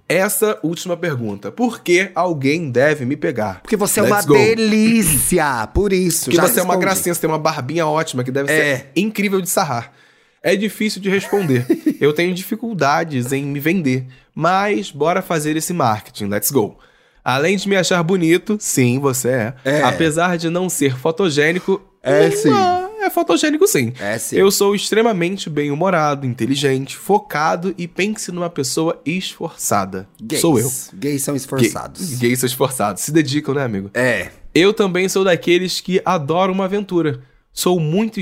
Essa 0.08 0.60
última 0.62 0.96
pergunta. 0.96 1.52
Por 1.52 1.80
que 1.82 2.12
alguém 2.14 2.70
deve 2.70 3.06
me 3.06 3.16
pegar? 3.16 3.62
Porque 3.62 3.76
você 3.76 4.00
é 4.00 4.04
Let's 4.04 4.14
uma 4.14 4.22
go. 4.24 4.34
delícia, 4.34 5.68
por 5.74 5.92
isso. 5.92 6.26
Porque 6.26 6.38
você 6.40 6.60
é 6.60 6.64
uma 6.64 6.74
respondi. 6.74 6.80
gracinha, 6.80 7.14
você 7.16 7.22
tem 7.22 7.30
uma 7.30 7.40
barbinha 7.40 7.88
ótima 7.88 8.24
que 8.24 8.32
deve 8.32 8.52
É. 8.52 8.56
ser 8.78 8.92
incrível 8.96 9.42
de 9.42 9.50
sarrar. 9.50 9.92
É 10.44 10.56
difícil 10.56 11.02
de 11.02 11.10
responder. 11.10 11.66
Eu 12.00 12.14
tenho 12.14 12.34
dificuldades 12.36 13.32
em 13.32 13.44
me 13.46 13.60
vender. 13.60 14.06
Mas 14.36 14.92
bora 14.92 15.22
fazer 15.24 15.56
esse 15.58 15.74
marketing. 15.74 16.26
Let's 16.26 16.52
go. 16.52 16.78
Além 17.26 17.58
de 17.58 17.68
me 17.68 17.76
achar 17.76 18.02
bonito, 18.04 18.56
sim, 18.60 19.00
você 19.00 19.30
é. 19.30 19.54
É. 19.66 19.82
Apesar 19.82 20.38
de 20.38 20.48
não 20.48 20.70
ser 20.70 20.96
fotogênico, 20.96 21.82
É, 22.04 22.30
sim. 22.30 22.52
ah, 22.54 22.88
é 23.02 23.10
fotogênico 23.10 23.68
sim. 23.68 23.92
É, 24.00 24.16
sim. 24.20 24.36
Eu 24.36 24.52
sou 24.52 24.76
extremamente 24.76 25.50
bem-humorado, 25.50 26.28
inteligente, 26.28 26.96
focado 26.96 27.74
e 27.80 27.88
pense 27.88 28.32
numa 28.32 28.50
pessoa 28.50 29.02
esforçada. 29.04 30.08
Gays. 30.22 30.40
Sou 30.42 30.60
eu. 30.60 30.72
Gays 30.94 31.24
são 31.24 31.34
Gay- 31.34 31.38
esforçados. 31.40 32.14
Gays 32.20 32.40
são 32.40 32.48
esforçados. 32.48 33.02
Se 33.02 33.12
dedicam, 33.12 33.56
né, 33.56 33.64
amigo? 33.64 33.90
É. 33.96 34.30
Eu 34.54 34.72
também 34.72 35.10
sou 35.10 35.24
daqueles 35.24 35.82
que 35.82 36.00
adoram 36.06 36.54
uma 36.54 36.66
aventura. 36.66 37.22
Sou 37.52 37.80
muito 37.80 38.20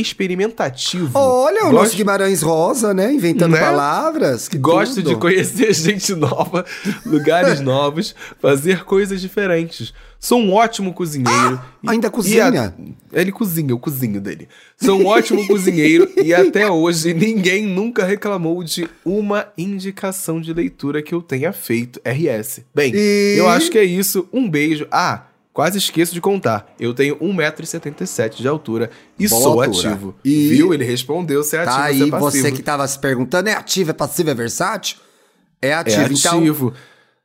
experimentativo. 0.00 1.10
Olha, 1.18 1.60
o 1.62 1.70
Gosto- 1.70 1.74
nosso 1.74 1.96
Guimarães 1.96 2.42
Rosa, 2.42 2.92
né? 2.94 3.12
Inventando 3.12 3.52
Né? 3.52 3.60
palavras. 3.60 4.48
Que 4.48 4.58
Gosto 4.58 4.96
tudo. 4.96 5.10
de 5.10 5.16
conhecer 5.16 5.72
gente 5.74 6.14
nova, 6.14 6.64
lugares 7.06 7.60
novos, 7.62 8.14
fazer 8.40 8.84
coisas 8.84 9.20
diferentes. 9.20 9.92
Sou 10.18 10.38
um 10.40 10.54
ótimo 10.54 10.94
cozinheiro. 10.94 11.60
e- 11.82 11.90
ainda 11.90 12.10
cozinha? 12.10 12.74
a- 13.12 13.18
Ele 13.20 13.30
cozinha, 13.30 13.70
eu 13.72 13.78
cozinho 13.78 14.20
dele. 14.20 14.48
Sou 14.80 14.98
um 15.00 15.06
ótimo 15.06 15.44
cozinheiro 15.48 16.10
e 16.22 16.32
até 16.32 16.70
hoje 16.70 17.12
ninguém 17.12 17.66
nunca 17.66 18.04
reclamou 18.06 18.64
de 18.64 18.88
uma 19.04 19.46
indicação 19.58 20.40
de 20.40 20.52
leitura 20.54 21.02
que 21.02 21.14
eu 21.14 21.20
tenha 21.20 21.52
feito 21.52 22.00
RS. 22.04 22.62
Bem, 22.74 22.92
E- 22.94 23.34
eu 23.36 23.48
acho 23.48 23.70
que 23.70 23.76
é 23.78 23.84
isso. 23.84 24.26
Um 24.32 24.48
beijo. 24.48 24.86
Ah, 24.90 25.24
quase 25.54 25.78
esqueço 25.78 26.12
de 26.12 26.20
contar. 26.20 26.66
Eu 26.78 26.92
tenho 26.92 27.16
1,77m 27.16 28.34
de 28.42 28.46
altura 28.48 28.90
e 29.18 29.26
Boa 29.26 29.40
sou 29.42 29.62
altura. 29.62 29.88
ativo. 29.90 30.14
E- 30.24 30.48
Viu? 30.48 30.74
Ele 30.74 30.84
respondeu 30.84 31.42
se 31.42 31.56
é 31.56 31.60
ativo 31.60 31.76
Tá 31.76 31.78
ou 31.80 31.86
se 31.94 32.02
aí, 32.02 32.08
é 32.08 32.10
passivo. 32.10 32.30
você 32.42 32.52
que 32.52 32.62
tava 32.62 32.86
se 32.86 32.98
perguntando, 32.98 33.48
é 33.48 33.54
ativo, 33.54 33.90
é 33.90 33.94
passivo, 33.94 34.28
é 34.30 34.34
versátil? 34.34 34.98
É 35.62 35.68
É 35.68 35.74
ativo. 35.74 36.12
Então, 36.12 36.38
ativo. 36.40 36.72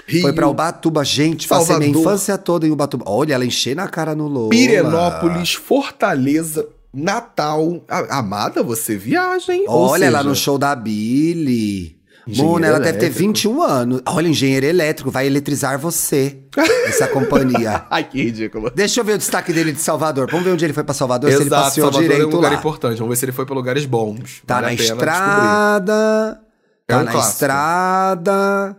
Rio. 0.07 0.23
Foi 0.23 0.33
pra 0.33 0.49
Ubatuba. 0.49 1.05
Gente, 1.05 1.49
passei 1.49 1.77
minha 1.77 1.93
Salvador. 1.93 2.13
infância 2.13 2.39
toda 2.39 2.67
em 2.67 2.71
Ubatuba. 2.71 3.05
Olha, 3.09 3.35
ela 3.35 3.45
enchendo 3.45 3.81
a 3.81 3.89
cara 3.89 4.15
no 4.15 4.29
Lola. 4.29 4.51
Pirenópolis, 4.51 5.55
Fortaleza, 5.55 6.67
Natal. 6.93 7.85
Amada, 8.11 8.63
você 8.63 8.97
viaja, 8.97 9.53
hein? 9.55 9.65
Olha, 9.69 10.11
lá 10.11 10.19
seja, 10.19 10.29
no 10.29 10.35
show 10.35 10.59
da 10.59 10.75
Billy. 10.75 11.95
Mona, 12.29 12.67
ela 12.67 12.81
deve 12.81 12.99
ter 12.99 13.05
elétrico. 13.07 13.29
21 13.29 13.63
anos. 13.63 14.03
Olha, 14.05 14.27
engenheiro 14.27 14.67
elétrico, 14.67 15.13
vai 15.13 15.27
eletrizar 15.27 15.79
você. 15.79 16.39
Essa 16.89 17.07
companhia. 17.07 17.85
Ai, 17.89 18.03
que 18.03 18.21
ridículo. 18.21 18.69
Deixa 18.75 19.01
eu 19.01 19.05
ver 19.05 19.13
o 19.13 19.19
destaque 19.19 19.53
dele 19.53 19.71
de 19.71 19.81
Salvador. 19.81 20.29
Vamos 20.29 20.45
ver 20.45 20.51
onde 20.53 20.65
ele 20.65 20.73
foi 20.73 20.83
pra 20.83 20.93
Salvador, 20.93 21.31
se 21.31 21.37
ele 21.37 21.45
Exato, 21.45 21.63
passeou 21.65 21.85
Salvador 21.87 22.03
é 22.03 22.07
um 22.07 22.17
direito 22.19 22.35
lugar 22.35 22.51
lá. 22.53 22.59
importante. 22.59 22.99
Vamos 22.99 23.11
ver 23.11 23.17
se 23.17 23.25
ele 23.27 23.33
foi 23.33 23.47
pra 23.47 23.55
lugares 23.55 23.85
bons. 23.85 24.43
Tá 24.45 24.55
Vale 24.61 24.67
na 24.67 24.73
estrada. 24.75 26.41
É 26.89 26.93
Tá 26.93 27.01
um 27.01 27.05
na 27.05 27.13
clássico. 27.13 27.33
estrada. 27.33 28.77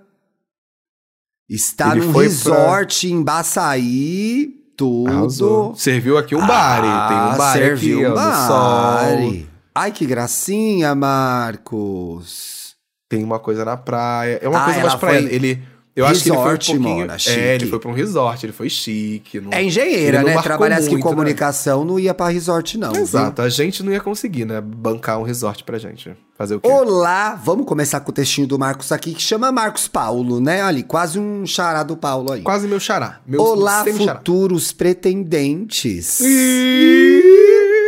Está 1.50 1.96
Ele 1.96 2.06
num 2.06 2.12
resort 2.12 3.08
em 3.10 3.24
Baçaí. 3.24 4.57
Tudo. 4.78 5.10
Arrasou. 5.12 5.76
Serviu 5.76 6.18
aqui 6.20 6.36
um 6.36 6.46
bar, 6.46 6.84
Ah, 6.86 7.08
tem 7.08 7.18
um 7.18 7.38
bar 7.38 7.54
serviu 7.54 7.98
aqui, 8.00 8.08
um 8.08 8.14
bar. 8.14 9.48
Ai, 9.74 9.92
que 9.92 10.06
gracinha, 10.06 10.94
Marcos. 10.96 12.76
Tem 13.10 13.24
uma 13.24 13.40
coisa 13.40 13.66
na 13.66 13.76
praia. 13.76 14.40
É 14.42 14.48
uma 14.48 14.62
Ah, 14.62 14.66
coisa 14.66 14.80
mais 14.82 14.96
praia. 14.96 15.22
foi 15.22 15.34
Ele, 15.34 15.64
eu 15.98 16.06
acho 16.06 16.24
que 16.24 16.30
ele 16.30 16.36
foi 16.38 16.44
um 16.46 16.48
resort, 16.48 16.66
pouquinho... 16.72 16.98
Mona, 17.00 17.18
chique. 17.18 17.40
é, 17.40 17.56
ele 17.56 17.66
foi 17.68 17.80
pra 17.80 17.90
um 17.90 17.94
resort, 17.94 18.46
ele 18.46 18.54
foi 18.54 18.70
chique. 18.70 19.42
não- 19.42 19.52
É 19.52 19.64
engenheira, 19.64 20.24
né? 20.24 20.42
Trabalhasse 20.42 20.86
com 20.86 20.92
muito, 20.92 21.04
né? 21.06 21.10
comunicação, 21.10 21.84
não 21.84 22.00
ia 22.00 22.14
pra 22.14 22.28
resort, 22.30 22.78
não. 22.78 22.94
viu? 22.94 23.02
Exato, 23.02 23.42
a 23.42 23.50
gente 23.50 23.82
não 23.84 23.92
ia 23.92 24.00
conseguir, 24.00 24.46
né? 24.46 24.62
Bancar 24.62 25.20
um 25.20 25.24
resort 25.24 25.64
pra 25.64 25.78
gente. 25.78 26.12
Fazer 26.38 26.56
o 26.56 26.62
quê? 26.62 26.70
Olá, 26.70 27.34
vamos 27.34 27.66
começar 27.66 28.00
com 28.02 28.12
o 28.12 28.14
textinho 28.14 28.46
do 28.46 28.60
Marcos 28.60 28.92
aqui, 28.92 29.14
que 29.16 29.22
chama 29.24 29.52
Marcos 29.52 29.88
Paulo, 29.88 30.40
né? 30.40 30.62
Ali, 30.62 30.84
quase 30.84 31.18
um 31.18 31.46
chará 31.48 31.82
do 31.82 31.98
Paulo 31.98 32.32
aí. 32.32 32.44
Quase 32.44 32.68
meu 32.68 32.80
xará. 32.80 33.20
Meu 33.26 33.42
Olá, 33.42 33.84
futuros 33.84 34.72
pretendentes 34.72 36.20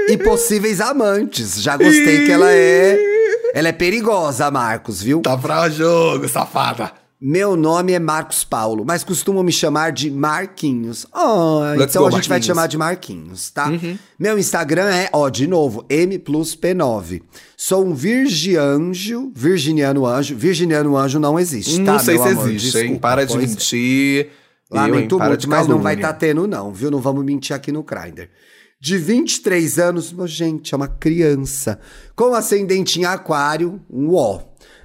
e 0.09 0.17
possíveis 0.23 0.81
amantes. 0.81 1.61
Já 1.61 1.77
gostei 1.77 2.25
que 2.25 2.31
ela 2.31 2.51
é. 2.51 2.97
Ela 3.53 3.67
é 3.69 3.71
perigosa, 3.71 4.49
Marcos, 4.51 5.01
viu? 5.01 5.21
Tá 5.21 5.37
pra 5.37 5.69
jogo, 5.69 6.27
safada. 6.27 6.91
Meu 7.21 7.57
nome 7.57 7.91
é 7.91 7.99
Marcos 7.99 8.45
Paulo, 8.45 8.85
mas 8.87 9.03
costumam 9.03 9.43
me 9.43 9.51
chamar 9.51 9.91
de 9.91 10.09
Marquinhos. 10.09 11.05
Let's 11.77 11.89
então 11.93 12.03
go, 12.03 12.07
a 12.07 12.11
gente 12.11 12.29
vai 12.29 12.39
te 12.39 12.43
Marquinhos. 12.43 12.45
chamar 12.45 12.67
de 12.67 12.77
Marquinhos, 12.77 13.51
tá? 13.51 13.69
Meu 14.17 14.39
Instagram 14.39 14.89
é, 14.89 15.09
ó, 15.11 15.27
de 15.27 15.45
novo, 15.45 15.85
M 15.89 16.17
plus 16.17 16.55
P9. 16.55 17.21
Sou 17.57 17.85
um 17.85 17.93
virgianjo, 17.93 19.33
virginiano 19.35 20.05
anjo. 20.05 20.33
Virginiano 20.37 20.95
anjo 20.95 21.19
não 21.19 21.37
existe, 21.37 21.83
tá? 21.83 21.91
não 21.91 21.99
sei 21.99 22.17
se 22.17 22.27
amor? 22.29 22.49
existe, 22.49 22.77
hein? 22.77 22.83
Desculpa, 22.83 23.01
Para 23.01 23.25
de 23.25 23.33
pois 23.33 23.43
é. 23.43 23.47
mentir. 23.47 24.25
Eu, 24.71 24.77
hein? 24.77 24.83
Lamento 24.91 25.17
Para 25.17 25.27
muito, 25.27 25.41
de 25.41 25.47
mas 25.49 25.67
não 25.67 25.81
vai 25.81 25.95
estar 25.95 26.13
tendo, 26.13 26.47
não, 26.47 26.71
viu? 26.71 26.89
Não 26.89 26.99
vamos 26.99 27.25
mentir 27.25 27.53
aqui 27.53 27.69
no 27.69 27.83
Grindr. 27.83 28.29
De 28.79 28.97
23 28.97 29.77
anos, 29.77 30.13
meu, 30.13 30.25
gente, 30.25 30.73
é 30.73 30.77
uma 30.77 30.87
criança. 30.87 31.81
Com 32.15 32.33
ascendente 32.33 32.97
em 32.97 33.03
aquário, 33.03 33.81
um 33.89 34.15
ó. 34.15 34.39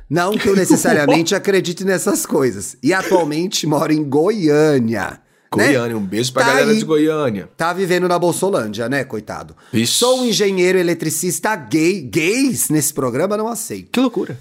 Não 0.08 0.32
que 0.36 0.48
eu 0.48 0.54
necessariamente 0.56 1.34
acredite 1.34 1.84
nessas 1.84 2.26
coisas. 2.26 2.76
E 2.82 2.92
atualmente 2.92 3.66
moro 3.66 3.92
em 3.92 4.04
Goiânia. 4.04 5.20
né? 5.56 5.68
Goiânia, 5.68 5.96
um 5.96 6.04
beijo 6.04 6.32
pra 6.32 6.42
Tá 6.44 6.48
galera 6.50 6.70
aí. 6.70 6.78
de 6.78 6.84
Goiânia. 6.84 7.48
Tá 7.56 7.72
vivendo 7.72 8.06
na 8.08 8.18
Bolsolândia, 8.18 8.88
né, 8.88 9.04
coitado? 9.04 9.56
Vixe. 9.72 9.92
Sou 9.94 10.20
um 10.20 10.24
engenheiro 10.26 10.78
eletricista 10.78 11.54
gay. 11.56 12.00
Gays 12.02 12.68
nesse 12.68 12.92
programa 12.92 13.36
não 13.36 13.48
aceito 13.48 13.90
Que 13.92 14.00
loucura. 14.00 14.38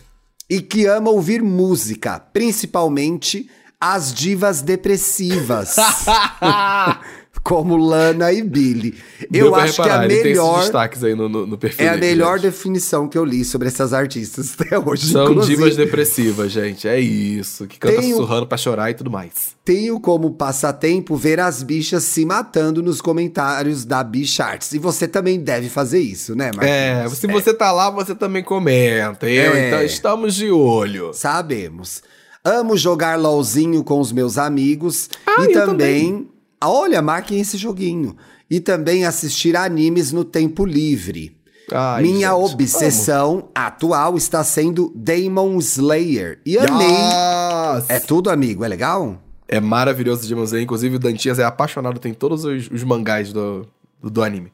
e 0.49 0.59
que 0.61 0.85
ama 0.85 1.09
ouvir 1.11 1.41
música, 1.41 2.19
principalmente 2.19 3.49
as 3.79 4.13
divas 4.13 4.61
depressivas. 4.61 5.75
como 7.43 7.75
Lana 7.75 8.31
e 8.31 8.41
Billy. 8.41 8.95
Deu 9.29 9.47
Eu 9.47 9.55
acho 9.55 9.81
reparar, 9.81 10.07
que 10.07 10.13
é 10.13 10.19
a 10.19 10.23
melhor. 10.23 10.69
no, 11.17 11.29
no, 11.29 11.45
no 11.47 11.59
É 11.77 11.89
a 11.89 11.97
melhor 11.97 12.37
gente. 12.39 12.51
definição 12.51 13.07
que 13.07 13.17
eu 13.17 13.25
li 13.25 13.43
sobre 13.43 13.67
essas 13.67 13.91
artistas 13.93 14.55
até 14.59 14.79
hoje. 14.79 15.11
São 15.11 15.25
inclusive. 15.31 15.55
divas 15.57 15.75
depressivas, 15.75 16.51
gente. 16.51 16.87
É 16.87 16.99
isso. 16.99 17.67
Que 17.67 17.77
canta 17.77 17.97
Tem 17.99 18.13
o- 18.13 18.17
sussurrando 18.17 18.47
pra 18.47 18.57
chorar 18.57 18.91
e 18.91 18.93
tudo 18.93 19.11
mais. 19.11 19.53
Tenho 19.65 19.99
como 19.99 20.31
passatempo 20.31 21.15
ver 21.15 21.39
as 21.39 21.61
bichas 21.63 22.03
se 22.03 22.25
matando 22.25 22.81
nos 22.81 23.01
comentários 23.01 23.83
da 23.85 24.03
Bicharts. 24.03 24.71
E 24.73 24.79
você 24.79 25.07
também 25.07 25.39
deve 25.39 25.69
fazer 25.69 25.99
isso, 25.99 26.35
né, 26.35 26.45
Marquinhos? 26.55 26.71
É, 26.71 27.09
se 27.09 27.27
você 27.27 27.53
tá 27.53 27.71
lá, 27.71 27.89
você 27.89 28.15
também 28.15 28.43
comenta. 28.43 29.29
Eu, 29.29 29.53
É. 29.53 29.67
então 29.67 29.83
estamos 29.83 30.35
de 30.35 30.49
olho. 30.49 31.11
Sabemos. 31.13 32.01
Amo 32.45 32.75
jogar 32.75 33.17
LOLzinho 33.17 33.83
com 33.85 33.99
os 34.01 34.11
meus 34.11 34.37
amigos. 34.37 35.09
Ah, 35.25 35.45
e 35.47 35.53
eu 35.53 35.65
também. 35.65 36.27
Olha, 36.69 37.01
marquem 37.01 37.39
esse 37.39 37.57
joguinho. 37.57 38.15
E 38.49 38.59
também 38.59 39.05
assistir 39.05 39.55
animes 39.55 40.11
no 40.11 40.23
tempo 40.23 40.65
livre. 40.65 41.37
Ai, 41.71 42.01
Minha 42.03 42.31
gente, 42.31 42.53
obsessão 42.53 43.49
atual 43.55 44.17
está 44.17 44.43
sendo 44.43 44.91
Demon 44.95 45.57
Slayer. 45.57 46.39
E 46.45 46.57
amei. 46.57 46.87
Yes! 46.87 47.89
É 47.89 47.99
tudo, 47.99 48.29
amigo? 48.29 48.63
É 48.63 48.67
legal? 48.67 49.21
É 49.47 49.59
maravilhoso 49.59 50.27
Demon 50.27 50.43
Slayer. 50.43 50.63
Inclusive, 50.63 50.95
o 50.95 50.99
Dantias 50.99 51.39
é 51.39 51.43
apaixonado, 51.43 51.99
tem 51.99 52.13
todos 52.13 52.43
os, 52.43 52.69
os 52.69 52.83
mangás 52.83 53.31
do, 53.31 53.67
do, 54.01 54.09
do 54.09 54.23
anime. 54.23 54.51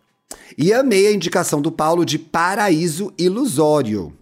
E 0.58 0.72
amei 0.74 1.08
a 1.08 1.12
indicação 1.12 1.62
do 1.62 1.72
Paulo 1.72 2.06
de 2.06 2.20
paraíso 2.20 3.12
ilusório. 3.18 4.14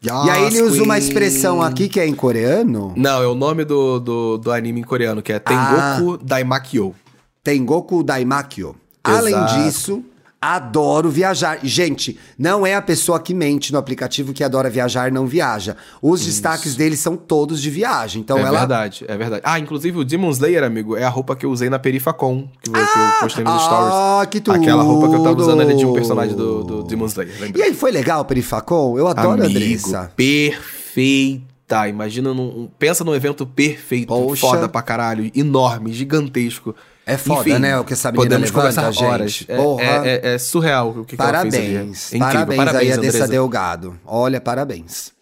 E 0.00 0.30
aí 0.30 0.44
ele 0.44 0.62
usa 0.62 0.82
uma 0.82 0.96
expressão 0.96 1.60
aqui 1.60 1.88
que 1.88 1.98
é 1.98 2.06
em 2.06 2.14
coreano. 2.14 2.92
Não, 2.96 3.20
é 3.22 3.26
o 3.26 3.34
nome 3.34 3.64
do, 3.64 3.98
do, 3.98 4.38
do 4.38 4.52
anime 4.52 4.80
em 4.80 4.84
coreano, 4.84 5.20
que 5.20 5.32
é 5.32 5.38
Tengoku 5.38 6.18
Daimakyo. 6.22 6.94
Tengoku 7.42 8.02
Daimakyo. 8.04 8.76
Além 9.02 9.34
disso, 9.46 10.02
adoro 10.40 11.10
viajar. 11.10 11.58
Gente, 11.64 12.18
não 12.38 12.64
é 12.66 12.74
a 12.74 12.82
pessoa 12.82 13.18
que 13.18 13.34
mente 13.34 13.72
no 13.72 13.78
aplicativo 13.78 14.32
que 14.32 14.44
adora 14.44 14.70
viajar 14.70 15.10
não 15.10 15.26
viaja. 15.26 15.76
Os 16.00 16.24
destaques 16.24 16.76
dele 16.76 16.96
são 16.96 17.16
todos 17.16 17.60
de 17.60 17.68
viagem. 17.70 18.20
Então 18.22 18.38
é 18.38 18.42
ela 18.42 18.58
verdade, 18.60 19.04
é 19.08 19.16
verdade. 19.16 19.42
Ah, 19.44 19.58
inclusive 19.58 19.98
o 19.98 20.04
Demon 20.04 20.30
Slayer, 20.30 20.62
amigo, 20.62 20.96
é 20.96 21.02
a 21.04 21.08
roupa 21.08 21.34
que 21.34 21.44
eu 21.44 21.50
usei 21.50 21.68
na 21.68 21.78
Perifacon, 21.78 22.48
que, 22.62 22.70
eu- 22.70 22.72
que 22.74 22.78
eu 22.80 23.20
postei 23.20 23.44
nos 23.44 23.62
stories. 23.62 23.92
Ah, 23.94 24.26
que 24.30 24.40
tudo! 24.40 24.54
Aquela 24.56 24.82
roupa 24.82 25.08
que 25.08 25.14
eu 25.16 25.22
tava 25.24 25.40
usando 25.40 25.62
era 25.62 25.74
de 25.74 25.84
um 25.84 25.92
personagem 25.92 26.36
do, 26.36 26.62
do 26.62 26.82
Demon 26.84 27.06
Slayer? 27.06 27.52
E 27.56 27.62
aí, 27.62 27.74
foi 27.74 27.90
legal 27.90 28.20
o 28.20 28.24
Perifacon? 28.24 28.96
Eu 28.98 29.08
adoro 29.08 29.42
a 29.42 29.44
Amigo, 29.46 29.58
Andressa. 29.58 30.12
perfeita. 30.14 31.88
Imagina, 31.88 32.32
num, 32.32 32.68
pensa 32.78 33.04
num 33.04 33.14
evento 33.14 33.46
perfeito, 33.46 34.06
Poxa. 34.08 34.40
foda 34.40 34.68
pra 34.68 34.80
caralho, 34.82 35.30
enorme, 35.34 35.92
gigantesco. 35.92 36.74
É 37.08 37.16
foda, 37.16 37.58
né, 37.58 37.78
o 37.78 37.84
que 37.84 37.92
essa 37.94 38.12
menina 38.12 38.24
podemos 38.24 38.50
levanta, 38.50 38.68
conversar 38.82 38.92
gente. 38.92 39.04
horas. 39.04 39.44
É- 39.48 39.56
Porra. 39.56 39.82
É, 39.82 40.08
é- 40.24 40.34
é 40.34 40.38
surreal 40.38 40.90
o 40.90 41.04
que, 41.04 41.16
que 41.16 41.22
ela 41.22 41.40
fez 41.42 41.54
ali. 41.54 41.66
Parabéns. 41.72 42.12
É 42.12 42.16
incrível. 42.16 42.46
Parabéns, 42.56 42.74
aí 42.76 42.92
a 42.92 42.96
Dessa 42.96 43.08
Andresa. 43.08 43.28
Delgado. 43.28 43.98
Olha, 44.06 44.40
parabéns. 44.40 45.12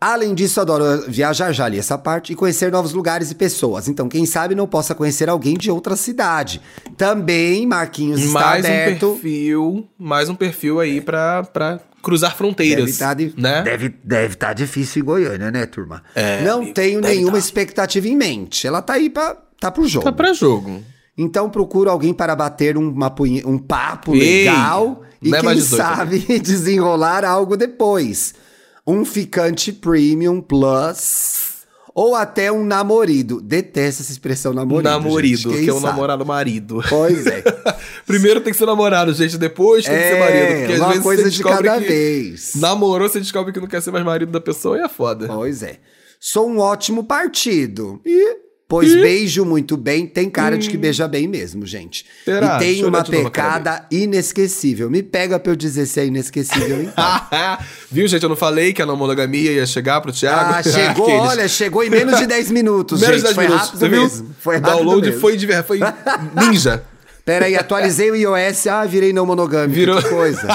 Além 0.00 0.34
disso, 0.34 0.58
adoro 0.62 1.04
viajar, 1.08 1.52
já 1.52 1.68
li 1.68 1.78
essa 1.78 1.98
parte, 1.98 2.32
e 2.32 2.36
conhecer 2.36 2.72
novos 2.72 2.94
lugares 2.94 3.30
e 3.30 3.34
pessoas. 3.34 3.86
Então, 3.86 4.08
quem 4.08 4.24
sabe 4.24 4.54
não 4.54 4.66
possa 4.66 4.94
conhecer 4.94 5.28
alguém 5.28 5.58
de 5.58 5.70
outra 5.70 5.94
cidade. 5.94 6.58
Também, 6.96 7.66
Marquinhos 7.66 8.18
está 8.22 8.40
Mais 8.40 8.64
um 8.64 8.68
aberto. 8.68 9.10
perfil, 9.12 9.88
mais 9.98 10.28
um 10.30 10.34
perfil 10.34 10.80
aí 10.80 11.02
pra, 11.02 11.42
pra 11.42 11.80
cruzar 12.02 12.34
fronteiras, 12.34 12.78
Deve 12.86 12.90
estar 12.92 13.12
di- 13.14 13.34
né? 13.36 13.60
deve, 13.60 13.94
deve 14.02 14.36
tá 14.36 14.54
difícil 14.54 15.02
em 15.02 15.04
Goiânia, 15.04 15.50
né, 15.50 15.66
turma? 15.66 16.02
É, 16.14 16.40
não 16.44 16.72
tenho 16.72 17.02
nenhuma 17.02 17.32
tá. 17.32 17.38
expectativa 17.38 18.08
em 18.08 18.16
mente. 18.16 18.66
Ela 18.66 18.80
tá 18.80 18.94
aí 18.94 19.10
pra, 19.10 19.36
tá 19.60 19.70
pro 19.70 19.86
jogo. 19.86 20.06
Tá 20.06 20.12
pra 20.12 20.32
jogo. 20.32 20.82
Então 21.22 21.50
procuro 21.50 21.90
alguém 21.90 22.14
para 22.14 22.34
bater 22.34 22.78
uma 22.78 23.14
um 23.44 23.58
papo 23.58 24.14
Ei, 24.14 24.38
legal 24.44 25.02
e 25.20 25.28
é 25.28 25.36
quem 25.36 25.42
mais 25.44 25.58
18 25.58 25.76
sabe 25.82 26.18
desenrolar 26.40 27.26
algo 27.26 27.58
depois. 27.58 28.34
Um 28.86 29.04
ficante 29.04 29.70
premium 29.70 30.40
plus 30.40 31.50
ou 31.94 32.14
até 32.14 32.50
um 32.50 32.64
namorido. 32.64 33.38
Detesto 33.42 34.00
essa 34.02 34.10
expressão 34.12 34.54
namorido. 34.54 34.88
namorido, 34.88 35.50
que 35.50 35.68
é 35.68 35.72
sabe? 35.72 35.84
namorado 35.84 36.24
marido. 36.24 36.82
Pois 36.88 37.26
é. 37.26 37.42
Primeiro 38.06 38.40
tem 38.40 38.54
que 38.54 38.58
ser 38.58 38.64
namorado, 38.64 39.12
gente, 39.12 39.36
depois 39.36 39.84
tem 39.84 39.94
que 39.94 40.08
ser 40.08 40.18
marido. 40.18 40.36
é, 40.38 40.58
Porque 40.60 40.72
às 40.72 40.78
uma 40.80 40.88
vezes 40.88 41.02
coisa 41.02 41.22
você 41.24 41.30
de 41.30 41.42
cada 41.42 41.80
que 41.80 41.86
vez. 41.86 42.54
namorou, 42.54 43.10
você 43.10 43.20
descobre 43.20 43.52
que 43.52 43.60
não 43.60 43.68
quer 43.68 43.82
ser 43.82 43.90
mais 43.90 44.04
marido 44.06 44.32
da 44.32 44.40
pessoa 44.40 44.78
e 44.78 44.80
é 44.80 44.88
foda. 44.88 45.26
Pois 45.26 45.62
é. 45.62 45.80
Sou 46.18 46.48
um 46.48 46.58
ótimo 46.58 47.04
partido. 47.04 48.00
E 48.06 48.49
Pois 48.70 48.94
beijo 48.94 49.44
muito 49.44 49.76
bem, 49.76 50.06
tem 50.06 50.30
cara 50.30 50.56
de 50.56 50.70
que 50.70 50.76
beija 50.76 51.08
bem 51.08 51.26
mesmo, 51.26 51.66
gente. 51.66 52.06
Será? 52.24 52.54
E 52.56 52.58
tem 52.60 52.84
uma 52.84 53.02
pecada 53.04 53.84
inesquecível. 53.90 54.88
Me 54.88 55.02
pega 55.02 55.40
pra 55.40 55.50
eu 55.50 55.56
dizer 55.56 55.86
se 55.86 55.98
é 55.98 56.06
inesquecível, 56.06 56.80
então. 56.84 57.04
Viu, 57.90 58.06
gente? 58.06 58.22
Eu 58.22 58.28
não 58.28 58.36
falei 58.36 58.72
que 58.72 58.80
a 58.80 58.86
não 58.86 58.96
monogamia 58.96 59.50
ia 59.50 59.66
chegar 59.66 60.00
pro 60.00 60.12
Thiago. 60.12 60.54
Ah, 60.54 60.62
chegou, 60.64 61.04
Aqueles. 61.06 61.20
olha, 61.30 61.48
chegou 61.48 61.82
em 61.82 61.90
menos 61.90 62.16
de 62.16 62.26
10 62.28 62.52
minutos, 62.52 63.00
Menos 63.00 63.16
gente. 63.22 63.28
de 63.28 63.34
10 63.34 63.34
foi 63.34 63.44
minutos. 63.46 63.66
rápido 63.66 63.80
Você 63.80 63.88
viu? 63.88 64.02
mesmo. 64.02 64.36
Foi 64.38 64.56
o 64.56 64.60
rápido 64.60 64.76
download 64.76 65.06
mesmo. 65.06 65.20
foi, 65.20 65.36
de, 65.36 65.62
foi 65.64 65.80
ninja. 66.40 66.84
Pera 67.26 67.46
aí, 67.46 67.56
atualizei 67.56 68.10
o 68.10 68.14
iOS, 68.16 68.66
ah, 68.68 68.84
virei 68.86 69.12
não 69.12 69.26
monogâmico, 69.26 69.74
Virou. 69.74 70.00
que 70.00 70.08
coisa. 70.08 70.46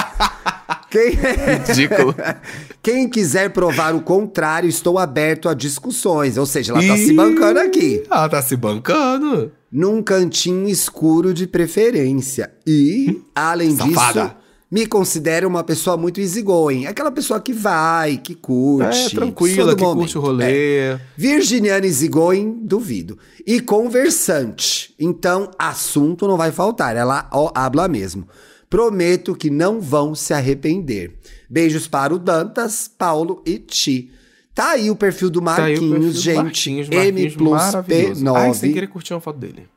Quem... 0.90 1.10
Ridículo. 1.66 2.14
Quem 2.82 3.08
quiser 3.08 3.50
provar 3.50 3.94
o 3.94 4.00
contrário, 4.00 4.68
estou 4.68 4.98
aberto 4.98 5.48
a 5.48 5.54
discussões. 5.54 6.36
Ou 6.36 6.46
seja, 6.46 6.72
ela 6.72 6.80
tá 6.80 6.96
Ih, 6.96 7.06
se 7.06 7.12
bancando 7.12 7.58
aqui. 7.58 8.02
Ela 8.08 8.28
tá 8.28 8.40
se 8.40 8.56
bancando. 8.56 9.50
Num 9.72 10.02
cantinho 10.02 10.68
escuro 10.68 11.34
de 11.34 11.46
preferência. 11.46 12.52
E, 12.64 13.20
além 13.34 13.76
Safada. 13.76 14.22
disso, 14.22 14.36
me 14.70 14.86
considero 14.86 15.48
uma 15.48 15.64
pessoa 15.64 15.96
muito 15.96 16.20
easygoing. 16.20 16.86
Aquela 16.86 17.10
pessoa 17.10 17.40
que 17.40 17.52
vai, 17.52 18.18
que 18.18 18.34
curte. 18.34 19.06
É, 19.06 19.08
tranquila, 19.10 19.74
que 19.74 19.82
momento. 19.82 19.98
curte 19.98 20.18
o 20.18 20.20
rolê. 20.20 20.44
É. 20.48 21.00
Virginiana 21.16 21.86
easygoing, 21.86 22.60
duvido. 22.62 23.18
E 23.44 23.60
conversante. 23.60 24.94
Então, 24.98 25.50
assunto 25.58 26.28
não 26.28 26.36
vai 26.36 26.52
faltar. 26.52 26.96
Ela 26.96 27.28
ó, 27.32 27.50
habla 27.54 27.88
mesmo. 27.88 28.28
Prometo 28.68 29.34
que 29.34 29.50
não 29.50 29.80
vão 29.80 30.14
se 30.14 30.34
arrepender. 30.34 31.12
Beijos 31.48 31.86
para 31.86 32.14
o 32.14 32.18
Dantas, 32.18 32.88
Paulo 32.88 33.42
e 33.46 33.58
Ti. 33.58 34.10
Tá 34.54 34.70
aí 34.70 34.90
o 34.90 34.96
perfil 34.96 35.30
do 35.30 35.40
Tá 35.40 35.44
Marquinhos, 35.44 35.78
perfil 35.78 35.98
do 35.98 36.12
gente. 36.12 36.36
Marquinhos, 36.36 36.88
M 36.90 36.96
Marquinhos 36.96 37.36
plus 37.36 37.50
maravilhoso. 37.50 38.24
P9. 38.24 38.36
Ai, 38.36 38.54
sem 38.54 38.72
querer 38.72 38.86
curtir 38.86 39.14
uma 39.14 39.20
foto 39.20 39.38
dele. 39.38 39.68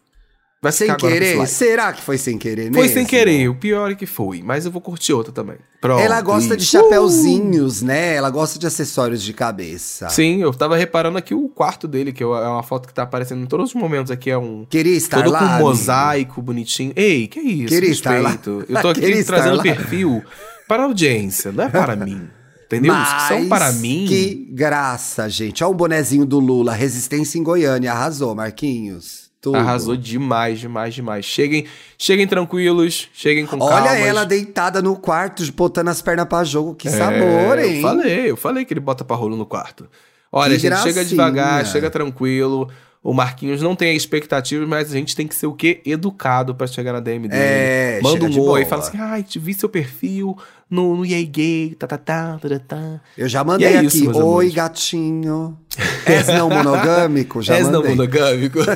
Vai 0.61 0.73
Sem 0.73 0.93
querer? 0.97 1.47
Será 1.47 1.93
que 1.93 2.01
foi 2.01 2.17
sem 2.17 2.37
querer 2.37 2.69
Foi 2.73 2.81
mesmo? 2.81 2.93
sem 2.93 3.05
querer, 3.05 3.47
o 3.47 3.55
pior 3.55 3.91
é 3.91 3.95
que 3.95 4.05
foi. 4.05 4.41
Mas 4.43 4.65
eu 4.65 4.71
vou 4.71 4.81
curtir 4.81 5.13
outra 5.13 5.31
também. 5.31 5.55
Pronto. 5.79 6.01
Ela 6.01 6.19
gosta 6.21 6.57
de 6.57 6.65
chapéuzinhos, 6.65 7.81
né? 7.81 8.15
Ela 8.15 8.29
gosta 8.29 8.59
de 8.59 8.67
acessórios 8.67 9.23
de 9.23 9.31
cabeça. 9.33 10.09
Sim, 10.09 10.41
eu 10.41 10.53
tava 10.53 10.75
reparando 10.75 11.17
aqui 11.17 11.33
o 11.33 11.47
quarto 11.47 11.87
dele, 11.87 12.11
que 12.11 12.21
é 12.21 12.25
uma 12.25 12.61
foto 12.61 12.87
que 12.87 12.93
tá 12.93 13.03
aparecendo 13.03 13.41
em 13.41 13.45
todos 13.45 13.69
os 13.69 13.73
momentos 13.75 14.11
aqui. 14.11 14.29
É 14.29 14.37
um. 14.37 14.65
Queria 14.69 14.97
estar 14.97 15.23
Todo 15.23 15.31
lá. 15.31 15.39
com 15.39 15.45
um 15.45 15.47
amigo. 15.49 15.67
mosaico 15.69 16.41
bonitinho. 16.41 16.91
Ei, 16.95 17.27
que 17.27 17.39
isso? 17.39 17.67
Queria 17.73 17.89
estar 17.91 18.21
lá. 18.21 18.31
respeito. 18.31 18.65
Eu 18.67 18.81
tô 18.81 18.89
aqui 18.89 19.23
trazendo 19.23 19.55
lá. 19.57 19.63
perfil 19.63 20.21
para 20.67 20.83
a 20.83 20.85
audiência, 20.87 21.51
não 21.53 21.63
é 21.63 21.69
para 21.69 21.95
mim. 22.05 22.27
Entendeu? 22.65 22.93
Os 22.93 23.13
que 23.13 23.27
são 23.29 23.39
Mas 23.45 23.47
para 23.47 23.71
mim. 23.71 24.05
Que 24.07 24.47
graça, 24.51 25.27
gente. 25.29 25.63
Olha 25.63 25.71
o 25.71 25.73
bonezinho 25.73 26.25
do 26.25 26.37
Lula. 26.39 26.73
Resistência 26.73 27.39
em 27.39 27.43
Goiânia. 27.43 27.91
Arrasou, 27.93 28.35
Marquinhos. 28.35 29.28
Tudo. 29.41 29.57
Arrasou 29.57 29.95
demais, 29.95 30.59
demais, 30.59 30.93
demais. 30.93 31.23
Cheguem, 31.25 31.65
cheguem 31.97 32.27
tranquilos, 32.27 33.07
cheguem 33.13 33.45
com 33.45 33.57
calma. 33.57 33.75
Olha 33.75 33.97
ela 33.97 34.25
deitada 34.25 34.81
no 34.81 34.97
quarto, 34.97 35.43
botando 35.53 35.87
as 35.87 36.01
pernas 36.01 36.27
pra 36.27 36.43
jogo. 36.43 36.75
Que 36.75 36.89
É, 36.89 36.91
sabor, 36.91 37.57
hein? 37.57 37.77
Eu 37.77 37.81
falei, 37.81 38.31
eu 38.31 38.37
falei 38.37 38.65
que 38.65 38.73
ele 38.73 38.81
bota 38.81 39.05
pra 39.05 39.15
rolo 39.15 39.37
no 39.37 39.45
quarto. 39.45 39.87
Olha, 40.31 40.53
Que 40.55 40.59
gente, 40.59 40.75
chega 40.77 40.93
gracinha. 40.93 41.05
devagar, 41.05 41.65
chega 41.65 41.89
tranquilo. 41.89 42.69
O 43.01 43.13
Marquinhos 43.13 43.61
não 43.61 43.77
tem 43.77 43.95
expectativas, 43.95 44.67
mas 44.67 44.91
a 44.91 44.95
gente 44.95 45.15
tem 45.15 45.25
que 45.25 45.33
ser 45.33 45.47
o 45.47 45.53
quê? 45.53 45.79
Educado 45.85 46.53
pra 46.53 46.67
chegar 46.67 46.91
na 46.91 46.99
DM 46.99 47.29
dele. 47.29 47.41
É, 47.41 48.01
Manda 48.03 48.25
um 48.25 48.39
oi, 48.41 48.65
fala 48.65 48.81
assim: 48.83 48.97
ai, 48.99 49.23
te 49.23 49.39
vi 49.39 49.53
seu 49.53 49.69
perfil 49.69 50.37
no, 50.69 50.97
no 50.97 51.05
EA 51.05 51.23
Gay, 51.25 51.75
tá, 51.79 51.87
tá, 51.87 51.97
tá, 51.97 52.37
tá, 52.41 52.49
tá, 52.49 52.59
tá. 52.59 52.99
Eu 53.17 53.29
já 53.29 53.41
mandei 53.41 53.69
é 53.69 53.77
aqui. 53.77 53.85
isso, 53.87 54.09
Oi, 54.09 54.17
amores. 54.17 54.53
gatinho. 54.53 55.57
És 56.05 56.27
não 56.27 56.49
monogâmico? 56.49 57.41
Já 57.41 57.55
És 57.55 57.67
não 57.69 57.79
mandei. 57.79 57.91
monogâmico. 57.95 58.59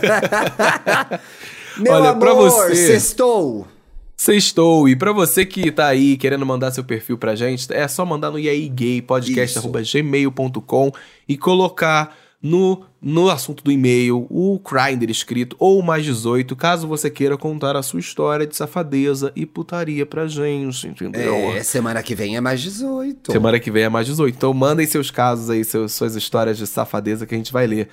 Meu 1.78 1.92
Olha, 1.92 2.12
amor, 2.12 2.20
pra 2.20 2.34
você- 2.34 2.76
sextou. 2.76 3.68
Sextou. 4.16 4.88
E 4.88 4.96
pra 4.96 5.12
você 5.12 5.46
que 5.46 5.70
tá 5.70 5.88
aí 5.88 6.16
querendo 6.16 6.46
mandar 6.46 6.72
seu 6.72 6.86
perfil 6.86 7.18
pra 7.18 7.36
gente, 7.36 7.68
é 7.74 7.86
só 7.90 8.06
mandar 8.06 8.32
no 8.32 8.40
iaigaypodcast.gmail.com 8.40 10.92
e 11.28 11.38
colocar 11.38 12.16
no, 12.42 12.86
no 13.04 13.30
assunto 13.30 13.62
do 13.63 13.72
e-mail 13.72 14.26
o 14.30 14.60
Grindr 14.60 15.12
escrito 15.12 15.56
ou 15.60 15.82
mais 15.82 16.06
18, 16.06 16.56
caso 16.56 16.88
você 16.88 17.10
queira 17.10 17.38
contar 17.38 17.76
a 17.76 17.84
sua 17.84 18.00
história 18.00 18.48
de 18.48 18.56
safadeza 18.56 19.32
e 19.36 19.46
putaria 19.46 20.06
pra 20.06 20.26
gente, 20.26 20.88
entendeu? 20.88 21.36
É, 21.52 21.62
semana 21.62 22.02
que 22.02 22.16
vem 22.16 22.38
é 22.38 22.42
mais 22.42 22.62
18. 22.62 23.32
Semana 23.32 23.60
que 23.60 23.70
vem 23.70 23.84
é 23.84 23.89
mais 23.89 24.08
18. 24.08 24.36
Então 24.36 24.54
mandem 24.54 24.86
seus 24.86 25.12
casos 25.12 25.50
aí, 25.50 25.66
seus, 25.66 25.92
suas 25.92 26.16
histórias 26.16 26.58
de 26.58 26.66
safadeza 26.66 27.26
que 27.26 27.36
a 27.36 27.38
gente 27.38 27.52
vai 27.52 27.68
ler. 27.68 27.89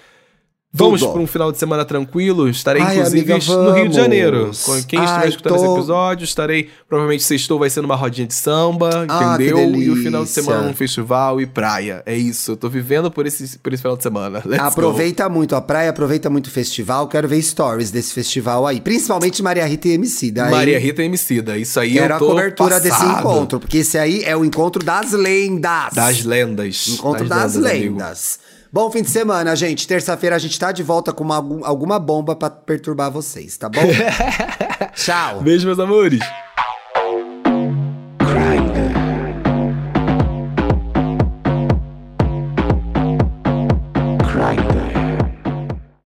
Vamos 0.72 1.02
para 1.04 1.18
um 1.20 1.26
final 1.26 1.50
de 1.50 1.58
semana 1.58 1.84
tranquilo. 1.84 2.48
Estarei, 2.48 2.80
Ai, 2.80 2.96
inclusive, 2.98 3.32
amiga, 3.32 3.54
no 3.56 3.72
Rio 3.72 3.88
de 3.88 3.96
Janeiro. 3.96 4.52
Com 4.64 4.72
Quem 4.84 5.00
estiver 5.00 5.22
Ai, 5.22 5.28
escutando 5.28 5.56
tô- 5.56 5.64
esse 5.64 5.74
episódio, 5.74 6.24
estarei. 6.24 6.70
Provavelmente 6.88 7.24
sextou 7.24 7.58
vai 7.58 7.68
ser 7.68 7.80
numa 7.80 7.96
rodinha 7.96 8.24
de 8.26 8.34
samba, 8.34 9.04
Ah, 9.08 9.34
entendeu? 9.34 9.74
E 9.74 9.90
o 9.90 9.96
final 9.96 10.22
de 10.22 10.30
semana 10.30 10.68
um 10.68 10.72
festival 10.74 11.40
e 11.40 11.46
praia. 11.46 12.04
É 12.06 12.16
isso. 12.16 12.52
Eu 12.52 12.56
tô 12.56 12.68
vivendo 12.68 13.10
por 13.10 13.26
esse, 13.26 13.58
por 13.58 13.72
esse 13.72 13.82
final 13.82 13.96
de 13.96 14.04
semana. 14.04 14.40
Let's 14.46 14.62
aproveita 14.64 15.28
muito 15.28 15.56
a 15.56 15.60
praia, 15.60 15.90
aproveita 15.90 16.30
muito 16.30 16.46
o 16.46 16.50
festival. 16.50 17.08
Quero 17.08 17.26
ver 17.26 17.42
stories 17.42 17.90
desse 17.90 18.14
festival 18.14 18.64
aí. 18.64 18.80
Principalmente 18.80 19.42
Maria 19.42 19.66
Rita 19.66 19.88
e 19.88 19.92
MC. 19.94 20.28
go. 20.28 20.34
Daí 20.36 20.50
Maria 20.52 20.78
Rita 20.78 21.02
Emicida. 21.02 21.58
Isso 21.58 21.80
aí 21.80 21.94
Quero 21.94 22.12
eu 22.12 22.16
a 22.16 22.18
tô 22.20 22.26
cobertura 22.28 22.78
desse 22.78 22.96
passado. 22.96 23.18
encontro, 23.18 23.58
porque 23.58 23.78
esse 23.78 23.98
aí 23.98 24.22
é 24.22 24.36
o 24.36 24.44
encontro 24.44 24.84
das 24.84 25.10
lendas. 25.12 25.92
Das 25.94 26.24
lendas. 26.24 26.86
Encontro 26.88 27.28
das, 27.28 27.56
amigo. 27.56 27.66
lendas. 27.96 28.38
Bom 28.72 28.90
fim 28.90 29.02
de 29.02 29.10
semana, 29.10 29.56
gente. 29.56 29.86
Terça-feira 29.86 30.36
a 30.36 30.38
gente 30.38 30.58
tá 30.58 30.70
de 30.70 30.82
volta 30.82 31.12
com 31.12 31.24
uma- 31.24 31.66
alguma 31.66 31.98
bomba 31.98 32.36
pra 32.36 32.48
perturbar 32.48 33.10
vocês, 33.10 33.56
tá 33.56 33.68
bom? 33.68 33.80
Tchau. 34.94 35.40
Beijo, 35.40 35.66
meus 35.66 35.78
amores. 35.78 36.20